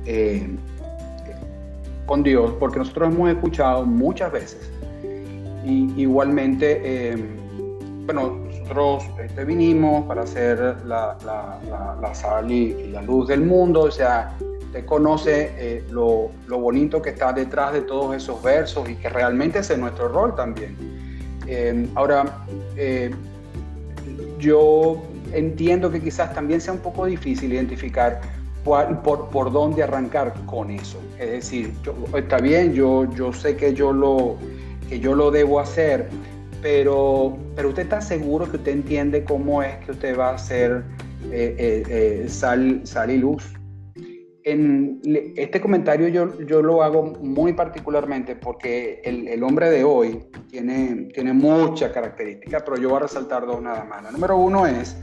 eh, 0.06 0.50
con 2.06 2.22
Dios, 2.22 2.54
porque 2.60 2.80
nosotros 2.80 3.14
hemos 3.14 3.30
escuchado 3.30 3.86
muchas 3.86 4.30
veces, 4.34 4.70
y 5.64 5.94
igualmente, 5.96 7.12
em, 7.12 7.28
bueno, 8.06 8.42
nosotros 8.50 9.06
este, 9.24 9.46
vinimos 9.46 10.06
para 10.06 10.28
ser 10.28 10.86
la, 10.86 11.16
sal 12.12 12.52
y, 12.52 12.90
la 12.90 13.02
luz 13.04 13.30
del 13.30 13.40
mundo, 13.40 13.84
o 13.84 13.92
sea, 13.92 14.36
usted 14.60 14.84
conoce 14.84 15.54
eh, 15.56 15.84
lo, 15.92 16.30
bonito 16.50 17.02
que 17.02 17.12
está 17.12 17.32
detrás 17.32 17.72
de 17.72 17.84
todos 17.84 18.14
esos 18.18 18.44
versos 18.44 18.90
y 18.90 18.96
que 18.96 19.08
realmente 19.08 19.60
es 19.60 19.78
nuestro 19.78 20.10
rol 20.10 20.36
también. 20.36 21.03
Eh, 21.48 21.88
ahora, 21.96 22.46
eh, 22.76 23.12
yo 24.40 25.02
entiendo 25.34 25.92
que 25.92 26.02
quizás 26.02 26.34
también 26.34 26.62
sea 26.62 26.74
un 26.74 26.80
poco 26.80 27.06
difícil 27.06 27.54
identificar 27.54 28.22
por, 28.64 29.30
por 29.30 29.52
dónde 29.52 29.84
arrancar 29.84 30.34
con 30.46 30.70
eso. 30.70 31.00
Es 31.20 31.30
decir, 31.30 31.74
está 32.16 32.38
bien, 32.38 32.74
yo, 32.74 33.12
yo 33.14 33.34
sé 33.34 33.56
que 33.58 33.74
yo, 33.74 33.92
lo, 33.92 34.38
que 34.90 35.00
yo 35.00 35.16
lo 35.16 35.32
debo 35.32 35.60
hacer, 35.60 36.08
pero, 36.62 37.38
pero 37.56 37.70
usted 37.70 37.84
está 37.84 38.02
seguro 38.02 38.50
que 38.50 38.58
usted 38.58 38.72
entiende 38.72 39.24
cómo 39.24 39.62
es 39.62 39.76
que 39.86 39.92
usted 39.92 40.18
va 40.18 40.30
a 40.30 40.36
hacer 40.36 40.84
eh, 41.32 41.84
eh, 41.90 42.26
sal, 42.30 42.82
sal 42.84 43.12
y 43.12 43.18
luz. 43.18 43.44
Este 44.46 45.62
comentario 45.62 46.10
yo, 46.10 46.42
yo 46.42 46.62
lo 46.62 46.84
hago 46.84 47.04
muy 47.22 47.54
particularmente 47.54 48.36
porque 48.36 49.02
el, 49.04 49.42
hombre 49.42 49.70
de 49.70 49.84
hoy 49.84 50.20
tiene, 50.50 51.10
tiene 51.14 51.32
muchas 51.34 51.92
características, 51.92 52.64
pero 52.64 52.78
yo 52.78 52.90
voy 52.90 52.98
a 52.98 53.02
resaltar 53.02 53.46
dos 53.46 53.62
nada 53.62 53.86
más. 53.86 54.04
La 54.04 54.12
número 54.12 54.38
uno 54.38 54.66
es 54.68 54.98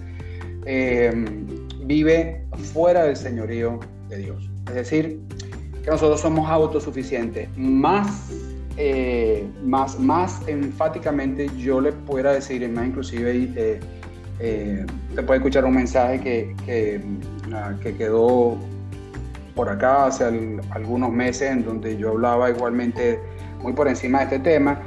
vive 1.85 2.47
fuera 2.73 3.05
del 3.05 3.17
señorío 3.17 3.81
de 4.09 4.19
Dios. 4.19 4.51
Es 4.69 4.75
decir, 4.75 5.21
que 5.83 5.91
nosotros 5.91 6.21
somos 6.21 6.49
autosuficientes. 6.49 7.49
Más, 7.57 8.31
eh, 8.77 9.45
más, 9.65 9.99
más 9.99 10.41
enfáticamente 10.47 11.51
yo 11.59 11.81
le 11.81 11.93
pudiera 11.93 12.33
decir, 12.33 12.69
más 12.69 12.87
inclusive 12.87 13.51
eh, 13.57 13.81
eh, 14.39 14.87
te 15.15 15.23
puede 15.23 15.39
escuchar 15.39 15.65
un 15.65 15.75
mensaje 15.75 16.21
que, 16.21 16.55
que, 16.65 17.01
que 17.83 17.97
quedó 17.97 18.57
por 19.55 19.69
acá 19.69 20.07
hace 20.07 20.25
algunos 20.71 21.11
meses 21.11 21.51
en 21.51 21.65
donde 21.65 21.97
yo 21.97 22.11
hablaba 22.11 22.51
igualmente 22.51 23.21
muy 23.63 23.73
por 23.73 23.89
encima 23.89 24.19
de 24.19 24.25
este 24.25 24.39
tema 24.39 24.81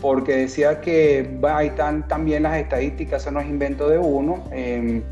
porque 0.00 0.36
decía 0.36 0.80
que 0.80 1.38
ahí 1.42 1.68
están 1.68 2.06
también 2.06 2.44
las 2.44 2.56
estadísticas, 2.56 3.22
eso 3.22 3.30
no 3.32 3.40
es 3.40 3.48
invento 3.48 3.88
de 3.88 3.98
uno. 3.98 4.44
Em, 4.52 5.02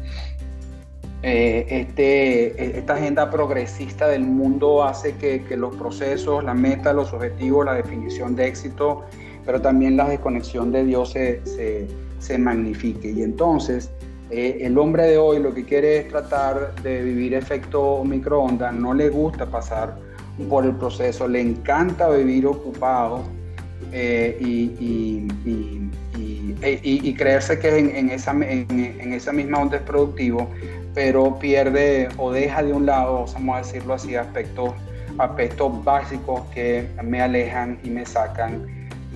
eh, 1.23 1.67
este, 1.69 2.79
esta 2.79 2.95
agenda 2.95 3.31
progresista 3.31 4.07
del 4.07 4.23
mundo 4.23 4.85
hace 4.85 5.17
que, 5.17 5.57
los 5.57 5.75
procesos, 5.75 6.45
la 6.45 6.55
meta, 6.55 6.93
los 6.93 7.13
objetivos, 7.13 7.65
la 7.67 7.75
definición 7.75 8.37
de 8.37 8.47
éxito, 8.47 9.05
pero 9.45 9.61
también 9.61 9.97
la 9.97 10.09
desconexión 10.09 10.71
de 10.71 10.85
Dios 10.85 11.11
se, 11.11 11.41
se, 12.19 12.39
magnifique. 12.39 13.11
Y 13.11 13.23
entonces 13.23 13.91
eh, 14.31 14.59
el 14.63 14.77
hombre 14.79 15.05
de 15.05 15.19
hoy 15.19 15.39
lo 15.39 15.55
que 15.55 15.65
quiere 15.65 15.99
es 15.99 16.09
tratar 16.09 16.75
de 16.83 17.03
vivir 17.03 17.35
efecto 17.35 18.03
microondas, 18.05 18.75
no 18.75 18.93
le 18.93 19.09
gusta 19.09 19.47
pasar 19.47 19.97
por 20.49 20.65
el 20.65 20.75
proceso, 20.75 21.29
le 21.29 21.41
encanta 21.41 22.09
vivir 22.11 22.47
ocupado 22.47 23.23
eh, 23.93 24.37
y, 24.41 25.29
y, 26.83 27.15
creerse 27.15 27.59
que 27.59 27.79
en, 27.79 28.11
esa, 28.11 28.33
en, 28.33 28.67
en, 28.71 29.13
esa 29.13 29.33
misma 29.33 29.61
onda 29.61 29.77
es 29.77 29.83
productivo, 29.83 30.51
pero 30.93 31.39
pierde 31.39 32.09
o 32.19 32.33
deja 32.33 32.63
de 32.63 32.73
un 32.73 32.85
lado, 32.85 33.27
vamos 33.33 33.57
a 33.57 33.59
decirlo 33.59 33.95
así, 33.95 34.17
aspectos, 34.17 34.73
aspectos 35.19 35.85
básicos 35.85 36.43
que 36.53 36.87
me 37.03 37.21
alejan 37.23 37.79
y 37.85 37.91
me 37.91 38.05
sacan 38.05 38.67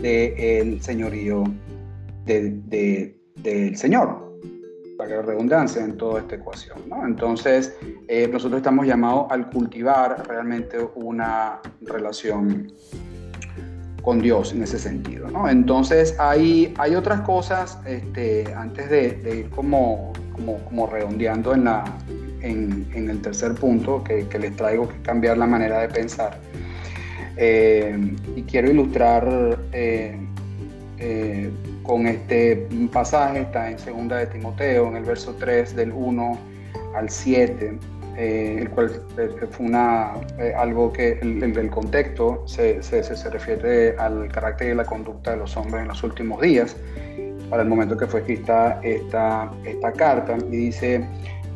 del 0.01 0.81
señorío 0.83 1.45
de, 2.25 3.15
del 3.37 3.77
Señor, 3.77 4.30
para 5.01 5.17
la 5.17 5.23
redundancia 5.23 5.83
en 5.83 5.97
toda 5.97 6.21
esta 6.21 6.35
ecuación. 6.35 6.79
Entonces, 7.07 7.75
eh, 8.07 8.29
nosotros 8.31 8.59
estamos 8.59 8.87
llamados 8.87 9.27
al 9.31 9.49
cultivar 9.49 10.27
realmente 10.29 10.79
una 10.95 11.61
relación 11.81 12.71
con 14.03 14.21
Dios 14.21 14.53
en 14.53 14.63
ese 14.63 14.79
sentido. 14.79 15.29
Entonces, 15.49 16.15
hay, 16.19 16.75
hay 16.79 16.95
otras 16.95 17.23
cosas, 17.23 17.79
este, 17.87 18.53
antes 18.55 18.91
de, 18.91 19.41
ir 19.41 19.51
como 19.51 20.13
como, 20.71 20.87
redondeando 20.87 21.55
en, 21.55 21.65
la, 21.65 21.85
en, 22.41 22.87
el 22.95 23.21
tercer 23.21 23.55
punto 23.55 24.03
que, 24.03 24.27
les 24.39 24.57
traigo, 24.57 24.89
que 24.89 24.97
cambiar 25.03 25.37
la 25.37 25.47
manera 25.47 25.81
de 25.81 25.89
pensar. 25.89 26.39
Eh, 27.37 28.17
y 28.37 28.43
quiero 28.43 28.71
ilustrar 28.71 29.59
eh, 29.73 30.19
con 31.83 32.07
este 32.07 32.69
pasaje, 32.93 33.41
está 33.41 33.71
en 33.71 33.79
segunda 33.79 34.19
de 34.19 34.27
Timoteo, 34.27 34.89
en 34.89 34.97
el 34.97 35.05
verso 35.05 35.35
3 35.39 35.75
del 35.77 35.93
1 35.93 36.39
al 36.95 37.09
7, 37.09 37.79
el 38.17 38.71
cual 38.71 38.91
fue 39.51 39.67
una, 39.67 40.13
algo 40.57 40.93
que 40.93 41.19
el, 41.21 41.53
del 41.53 41.71
contexto 41.71 42.43
se, 42.47 42.83
se, 42.83 43.03
se, 43.03 43.31
refiere 43.31 43.97
al 43.97 44.29
carácter 44.29 44.73
y 44.73 44.75
la 44.75 44.85
conducta 44.85 45.33
de 45.33 45.39
los 45.39 45.57
hombres 45.57 45.83
en 45.83 45.89
los 45.89 46.03
últimos 46.03 46.41
días 46.41 46.77
para 47.49 47.63
el 47.63 47.69
momento 47.69 47.97
que 47.97 48.07
fue 48.07 48.21
escrita 48.21 48.81
esta, 48.83 49.51
esta 49.65 49.93
carta, 49.93 50.39
y 50.51 50.57
dice, 50.57 51.05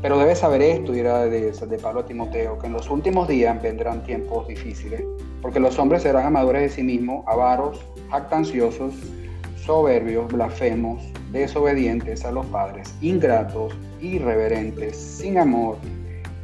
pero 0.03 0.19
debes 0.19 0.41
saber 0.41 0.61
esto, 0.61 0.93
dirá 0.93 1.25
de, 1.25 1.53
de 1.53 1.79
Pablo 1.79 2.01
a 2.01 2.05
Timoteo, 2.05 2.59
que 2.59 2.67
en 2.67 2.73
los 2.73 2.91
últimos 2.91 3.29
días 3.29 3.63
vendrán 3.63 4.03
tiempos 4.03 4.49
difíciles, 4.49 5.03
porque 5.41 5.61
los 5.61 5.79
hombres 5.79 6.03
serán 6.03 6.27
amadores 6.27 6.63
de 6.63 6.69
sí 6.69 6.83
mismos, 6.83 7.25
avaros, 7.29 7.87
jactanciosos, 8.11 8.95
soberbios, 9.65 10.31
blasfemos, 10.31 11.03
desobedientes 11.33 12.25
a 12.25 12.33
los 12.33 12.47
padres, 12.47 12.95
ingratos, 13.01 13.75
irreverentes, 14.01 14.97
sin 14.97 15.39
amor, 15.39 15.79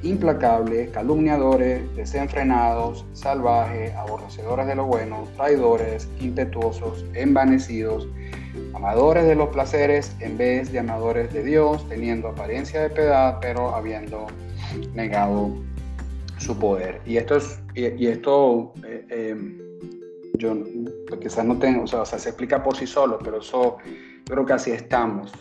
implacables, 0.02 0.88
calumniadores, 0.90 1.82
desenfrenados, 1.94 3.04
salvajes, 3.12 3.94
aborrecedores 3.94 4.66
de 4.66 4.74
lo 4.74 4.86
bueno, 4.86 5.28
traidores, 5.36 6.08
impetuosos, 6.20 7.04
envanecidos, 7.14 8.08
amadores 8.74 9.26
de 9.26 9.34
los 9.34 9.50
placeres 9.50 10.16
en 10.20 10.38
vez 10.38 10.72
de 10.72 10.78
amadores 10.78 11.32
de 11.32 11.44
Dios, 11.44 11.86
teniendo 11.88 12.28
apariencia 12.28 12.80
de 12.80 12.90
piedad, 12.90 13.38
pero 13.40 13.74
habiendo 13.74 14.26
negado 14.94 15.50
su 16.38 16.58
poder. 16.58 17.00
Y 17.04 17.18
esto 17.18 17.36
es, 17.36 17.60
eh, 17.74 17.94
eh, 19.10 19.36
yo 20.40 20.56
quizás 21.20 21.44
no 21.44 21.58
tengo, 21.58 21.84
o 21.84 21.86
sea, 21.86 22.04
se 22.04 22.16
explica 22.28 22.62
por 22.62 22.76
sí 22.76 22.86
solo, 22.86 23.18
pero 23.22 23.38
eso 23.38 23.76
creo 24.24 24.44
que 24.44 24.52
así 24.52 24.70
estamos. 24.72 25.32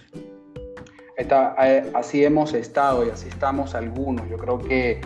Está, 1.17 1.55
eh, 1.63 1.89
así 1.93 2.23
hemos 2.23 2.53
estado 2.53 3.05
y 3.05 3.09
así 3.09 3.27
estamos 3.27 3.75
algunos. 3.75 4.29
Yo 4.29 4.37
creo 4.37 4.59
que 4.59 5.01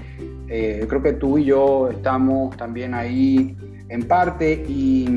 yo 0.47 0.87
creo 0.87 1.01
que 1.01 1.13
tú 1.13 1.39
y 1.39 1.45
yo 1.45 1.89
estamos 1.89 2.55
también 2.57 2.93
ahí 2.93 3.57
en 3.89 4.07
parte 4.07 4.63
y 4.67 5.07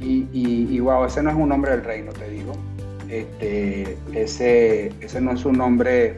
y, 0.00 0.68
y, 0.70 0.80
wow, 0.80 1.04
ese 1.04 1.22
no 1.22 1.30
es 1.30 1.36
un 1.36 1.52
hombre 1.52 1.72
del 1.72 1.84
reino, 1.84 2.12
te 2.12 2.28
digo. 2.28 2.52
Este, 3.08 3.98
ese, 4.14 4.92
ese 5.00 5.20
no 5.20 5.32
es 5.32 5.44
un 5.44 5.60
hombre 5.60 6.16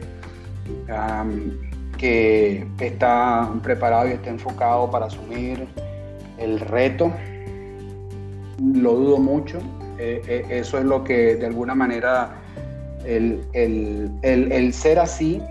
que 1.97 2.65
está 2.79 3.49
preparado 3.61 4.07
y 4.07 4.11
está 4.11 4.29
enfocado 4.29 4.89
para 4.89 5.07
asumir 5.07 5.67
el 6.37 6.59
reto. 6.59 7.11
Lo 8.61 8.93
dudo 8.93 9.17
mucho. 9.17 9.59
Eh, 9.97 10.21
eh, 10.27 10.45
eso 10.49 10.77
es 10.77 10.85
lo 10.85 11.03
que 11.03 11.35
de 11.35 11.45
alguna 11.45 11.75
manera 11.75 12.41
el, 13.05 13.41
el, 13.53 14.11
el, 14.21 14.73
ser 14.73 14.99
así, 14.99 15.41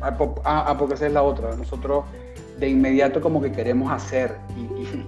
ah, 0.00 0.16
ah, 0.44 0.76
porque 0.78 0.94
esa 0.94 1.06
es 1.06 1.12
la 1.12 1.22
otra. 1.22 1.54
Nosotros 1.56 2.04
de 2.58 2.68
inmediato 2.68 3.20
como 3.20 3.42
que 3.42 3.50
queremos 3.50 3.90
hacer 3.90 4.36
y 4.56 5.04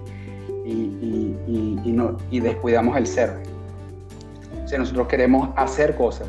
y, 0.67 1.91
no, 1.91 2.17
y 2.29 2.39
descuidamos 2.39 2.97
el 2.97 3.07
ser. 3.07 3.33
si 4.65 4.77
nosotros 4.77 5.07
queremos 5.07 5.49
hacer 5.55 5.95
cosas, 5.95 6.27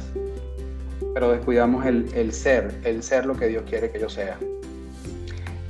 pero 1.14 1.32
descuidamos 1.32 1.84
el, 1.86 2.32
ser, 2.32 2.78
el 2.84 3.02
ser 3.02 3.26
lo 3.26 3.36
que 3.36 3.46
Dios 3.46 3.64
quiere 3.68 3.90
que 3.90 4.00
yo 4.00 4.08
sea. 4.08 4.38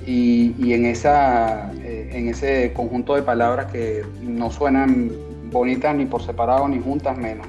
Y, 0.06 0.72
en, 0.72 0.86
esa, 0.86 1.70
en 2.10 2.28
ese 2.28 2.72
conjunto 2.72 3.14
de 3.14 3.22
palabras 3.22 3.70
que 3.72 4.04
no 4.22 4.50
suenan 4.50 5.10
bonitas 5.50 5.94
ni 5.94 6.06
por 6.06 6.22
separado 6.22 6.68
ni 6.68 6.80
juntas 6.80 7.16
menos, 7.16 7.46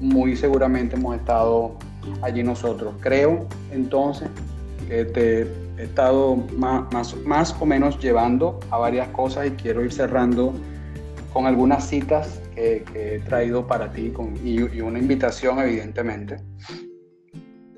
muy 0.00 0.36
seguramente 0.36 0.96
hemos 0.96 1.16
estado 1.16 1.76
allí 2.22 2.42
nosotros. 2.42 2.94
Creo 3.00 3.46
entonces 3.70 4.28
que 4.88 5.04
te 5.04 5.42
he 5.78 5.84
estado 5.84 6.36
más, 6.56 7.14
más, 7.24 7.56
o 7.58 7.66
menos 7.66 7.98
llevando 7.98 8.60
a 8.70 8.78
varias 8.78 9.08
cosas 9.08 9.46
y 9.46 9.50
quiero 9.52 9.84
ir 9.84 9.92
cerrando 9.92 10.52
con 11.32 11.46
algunas 11.46 11.86
citas 11.86 12.40
que, 12.54 12.84
he 12.94 13.20
traído 13.20 13.66
para 13.66 13.92
ti 13.92 14.10
con, 14.10 14.34
y, 14.44 14.60
una 14.80 14.98
invitación 14.98 15.58
evidentemente. 15.60 16.36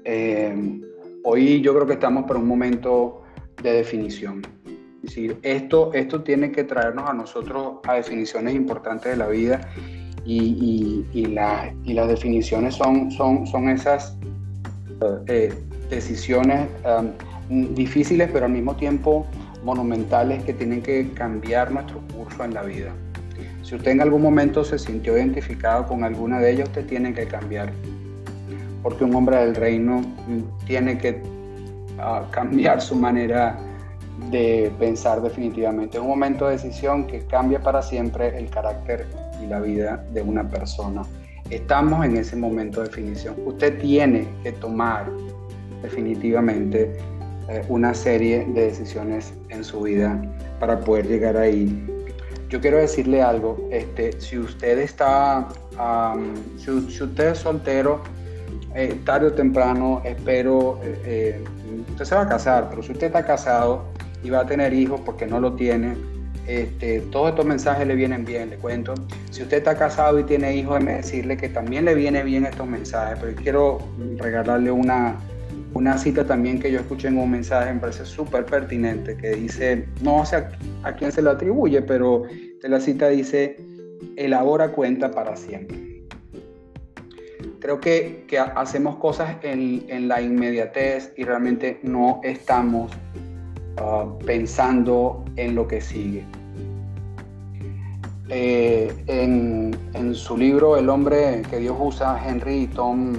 Eh, 0.04 0.80
hoy 1.22 1.60
yo 1.60 1.74
creo 1.74 1.86
que 1.86 1.92
estamos 1.92 2.24
por 2.24 2.36
un 2.36 2.46
momento 2.46 3.22
de 3.62 3.72
definición. 3.72 4.42
Decir, 5.02 5.36
esto, 5.42 5.92
esto 5.94 6.22
tiene 6.22 6.52
que 6.52 6.62
traernos 6.64 7.10
a 7.10 7.12
nosotros 7.12 7.78
a 7.86 7.94
definiciones 7.94 8.54
importantes 8.54 9.10
de 9.10 9.16
la 9.16 9.26
vida 9.26 9.60
y, 10.24 11.04
y, 11.12 11.26
las 11.26 12.08
definiciones 12.08 12.76
son, 12.76 13.10
son, 13.10 13.46
son 13.46 13.68
esas 13.68 14.16
eh, 15.26 15.52
decisiones 15.90 16.68
um, 17.50 17.74
difíciles, 17.74 18.30
pero 18.32 18.46
al 18.46 18.52
mismo 18.52 18.76
tiempo 18.76 19.26
monumentales 19.64 20.42
que 20.44 20.52
tienen 20.52 20.82
que 20.82 21.10
cambiar 21.14 21.70
nuestro 21.70 22.00
curso 22.14 22.44
en 22.44 22.54
la 22.54 22.62
vida. 22.62 22.92
Si 23.62 23.74
usted 23.74 23.92
en 23.92 24.00
algún 24.00 24.22
momento 24.22 24.64
se 24.64 24.78
sintió 24.78 25.16
identificado 25.16 25.86
con 25.86 26.04
alguna 26.04 26.38
de 26.38 26.52
ellas, 26.52 26.68
usted 26.68 26.86
tiene 26.86 27.12
que 27.14 27.26
cambiar. 27.26 27.72
Porque 28.82 29.04
un 29.04 29.14
hombre 29.14 29.36
del 29.36 29.54
reino 29.54 30.00
mm, 30.00 30.66
tiene 30.66 30.98
que 30.98 31.22
uh, 31.98 32.30
cambiar 32.30 32.80
su 32.80 32.96
manera 32.96 33.58
de 34.30 34.72
pensar 34.78 35.20
definitivamente. 35.22 35.96
Es 35.96 36.02
un 36.02 36.08
momento 36.08 36.46
de 36.46 36.52
decisión 36.52 37.06
que 37.06 37.20
cambia 37.26 37.60
para 37.60 37.82
siempre 37.82 38.36
el 38.38 38.48
carácter 38.50 39.06
y 39.42 39.46
la 39.46 39.60
vida 39.60 40.04
de 40.12 40.22
una 40.22 40.48
persona. 40.48 41.02
Estamos 41.50 42.04
en 42.04 42.16
ese 42.16 42.36
momento 42.36 42.80
de 42.80 42.88
definición. 42.88 43.34
Usted 43.44 43.78
tiene 43.80 44.26
que 44.42 44.52
tomar 44.52 45.10
definitivamente 45.82 46.96
eh, 47.48 47.64
una 47.68 47.92
serie 47.92 48.46
de 48.46 48.66
decisiones 48.66 49.34
en 49.48 49.64
su 49.64 49.82
vida 49.82 50.22
para 50.60 50.80
poder 50.80 51.08
llegar 51.08 51.36
ahí. 51.36 51.86
Yo 52.48 52.60
quiero 52.60 52.78
decirle 52.78 53.20
algo, 53.20 53.68
este, 53.70 54.20
si 54.20 54.38
usted 54.38 54.78
está, 54.78 55.48
si, 56.56 56.70
usted 56.70 57.32
es 57.32 57.38
soltero, 57.38 58.00
eh, 58.74 59.00
tarde 59.04 59.28
o 59.28 59.32
temprano, 59.32 60.02
espero, 60.04 60.78
eh, 60.82 61.42
usted 61.90 62.04
se 62.04 62.14
va 62.14 62.22
a 62.22 62.28
casar, 62.28 62.68
pero 62.70 62.82
si 62.82 62.92
usted 62.92 63.08
está 63.08 63.24
casado 63.24 63.84
y 64.22 64.30
va 64.30 64.40
a 64.40 64.46
tener 64.46 64.72
hijos 64.72 65.00
porque 65.00 65.26
no 65.26 65.40
lo 65.40 65.54
tiene, 65.54 65.94
este, 66.46 67.00
todos 67.12 67.30
estos 67.30 67.46
mensajes 67.46 67.86
le 67.86 67.94
vienen 67.94 68.24
bien, 68.24 68.50
le 68.50 68.56
cuento. 68.56 68.94
Si 69.30 69.42
usted 69.42 69.58
está 69.58 69.76
casado 69.76 70.18
y 70.18 70.24
tiene 70.24 70.56
hijos, 70.56 70.74
déjeme 70.74 70.96
decirle 70.96 71.36
que 71.36 71.48
también 71.48 71.84
le 71.84 71.94
viene 71.94 72.22
bien 72.24 72.46
estos 72.46 72.66
mensajes, 72.66 73.18
pero 73.20 73.34
quiero 73.36 73.78
regalarle 74.16 74.72
una, 74.72 75.16
una 75.74 75.96
cita 75.98 76.26
también 76.26 76.58
que 76.58 76.72
yo 76.72 76.80
escuché 76.80 77.08
en 77.08 77.18
un 77.18 77.30
mensaje, 77.30 77.72
me 77.72 77.80
parece 77.80 78.04
súper 78.04 78.44
pertinente, 78.44 79.16
que 79.16 79.30
dice, 79.30 79.86
no 80.02 80.26
sé 80.26 80.44
a, 80.82 80.92
quién 80.94 81.12
se 81.12 81.22
lo 81.22 81.30
atribuye, 81.30 81.80
pero 81.82 82.24
la 82.62 82.80
cita 82.80 83.08
dice, 83.08 83.56
elabora 84.16 84.72
cuenta 84.72 85.12
para 85.12 85.36
siempre. 85.36 85.78
Creo 87.60 87.78
que, 87.78 88.24
que 88.26 88.40
hacemos 88.40 88.96
cosas 88.96 89.36
en, 89.42 89.84
en, 89.88 90.08
la 90.08 90.20
inmediatez 90.20 91.12
y 91.16 91.22
realmente 91.22 91.78
no 91.84 92.20
estamos 92.24 92.90
uh, 93.80 94.18
pensando 94.24 95.24
en 95.36 95.54
lo 95.54 95.66
que 95.66 95.80
sigue. 95.80 96.24
Eh, 98.28 98.90
en, 99.08 99.76
en, 99.92 100.14
su 100.14 100.38
libro 100.38 100.78
El 100.78 100.88
hombre 100.88 101.42
que 101.50 101.58
Dios 101.58 101.76
usa, 101.78 102.18
Henry 102.26 102.62
y 102.62 102.66
Tom 102.68 103.12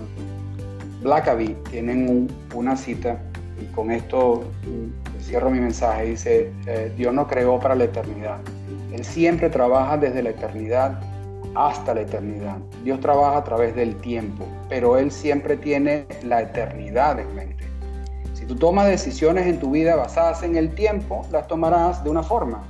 Blackaby 1.03 1.55
tienen 1.69 2.27
una 2.55 2.75
cita, 2.75 3.21
y 3.61 3.65
con 3.75 3.91
esto 3.91 4.43
mm, 4.65 5.21
cierro 5.21 5.51
mi 5.51 5.59
mensaje, 5.59 6.05
dice, 6.05 6.51
eh, 6.65 6.91
Dios 6.97 7.13
no 7.13 7.27
creó 7.27 7.59
para 7.59 7.75
la 7.75 7.83
eternidad. 7.83 8.39
Él 8.91 9.03
siempre 9.03 9.49
trabaja 9.49 9.97
desde 9.97 10.23
la 10.23 10.29
eternidad 10.29 10.99
hasta 11.55 11.93
la 11.93 12.01
eternidad. 12.01 12.57
Dios 12.83 12.99
trabaja 12.99 13.37
a 13.37 13.43
través 13.43 13.75
del 13.75 13.95
tiempo, 13.97 14.45
pero 14.69 14.97
Él 14.97 15.11
siempre 15.11 15.57
tiene 15.57 16.07
la 16.23 16.41
eternidad 16.41 17.19
en 17.19 17.35
mente. 17.35 17.52
Si 18.43 18.47
tú 18.47 18.55
tomas 18.55 18.89
decisiones 18.89 19.47
en 19.47 19.57
tu 19.57 19.71
vida 19.71 19.95
basadas 19.95 20.43
en 20.43 20.57
el 20.57 20.75
tiempo, 20.75 21.25
las 21.31 21.47
tomarás 21.47 22.03
de 22.03 22.09
una 22.09 22.23
forma. 22.23 22.61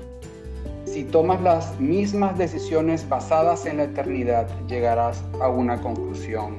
Si 0.85 1.03
tomas 1.03 1.41
las 1.41 1.79
mismas 1.79 2.37
decisiones 2.37 3.09
basadas 3.09 3.65
en 3.65 3.77
la 3.77 3.85
eternidad, 3.85 4.47
llegarás 4.67 5.23
a 5.41 5.49
una 5.49 5.81
conclusión 5.81 6.57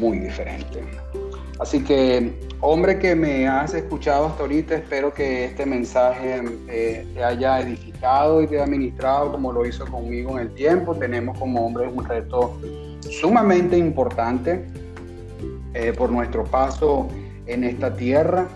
muy 0.00 0.18
diferente. 0.18 0.82
Así 1.60 1.84
que, 1.84 2.36
hombre 2.58 2.98
que 2.98 3.14
me 3.14 3.46
has 3.46 3.72
escuchado 3.72 4.26
hasta 4.26 4.42
ahorita, 4.42 4.74
espero 4.74 5.14
que 5.14 5.44
este 5.44 5.64
mensaje 5.64 6.42
eh, 6.66 7.06
te 7.14 7.22
haya 7.22 7.60
edificado 7.60 8.42
y 8.42 8.48
te 8.48 8.56
haya 8.56 8.66
ministrado 8.66 9.30
como 9.30 9.52
lo 9.52 9.64
hizo 9.64 9.86
conmigo 9.86 10.40
en 10.40 10.48
el 10.48 10.54
tiempo. 10.54 10.92
Tenemos 10.96 11.38
como 11.38 11.64
hombres 11.64 11.88
un 11.94 12.04
reto 12.04 12.58
sumamente 13.00 13.78
importante 13.78 14.66
eh, 15.72 15.92
por 15.96 16.10
nuestro 16.10 16.42
paso 16.42 17.08
en 17.46 17.64
esta 17.64 17.94
tierra 17.96 18.48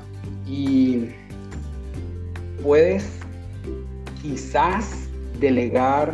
y 0.46 1.10
puedes 2.62 3.08
quizás 4.22 5.08
delegar 5.38 6.12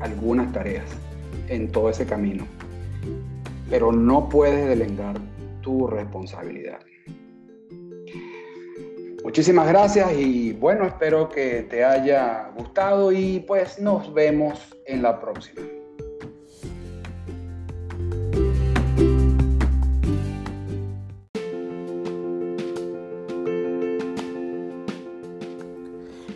algunas 0.00 0.52
tareas 0.52 0.86
en 1.48 1.70
todo 1.70 1.90
ese 1.90 2.06
camino 2.06 2.46
pero 3.70 3.92
no 3.92 4.28
puedes 4.28 4.68
delegar 4.68 5.16
tu 5.60 5.86
responsabilidad. 5.86 6.78
Muchísimas 9.24 9.66
gracias 9.68 10.12
y 10.16 10.52
bueno, 10.52 10.86
espero 10.86 11.28
que 11.28 11.62
te 11.68 11.84
haya 11.84 12.50
gustado 12.56 13.10
y 13.10 13.40
pues 13.40 13.78
nos 13.80 14.14
vemos 14.14 14.76
en 14.86 15.02
la 15.02 15.20
próxima. 15.20 15.62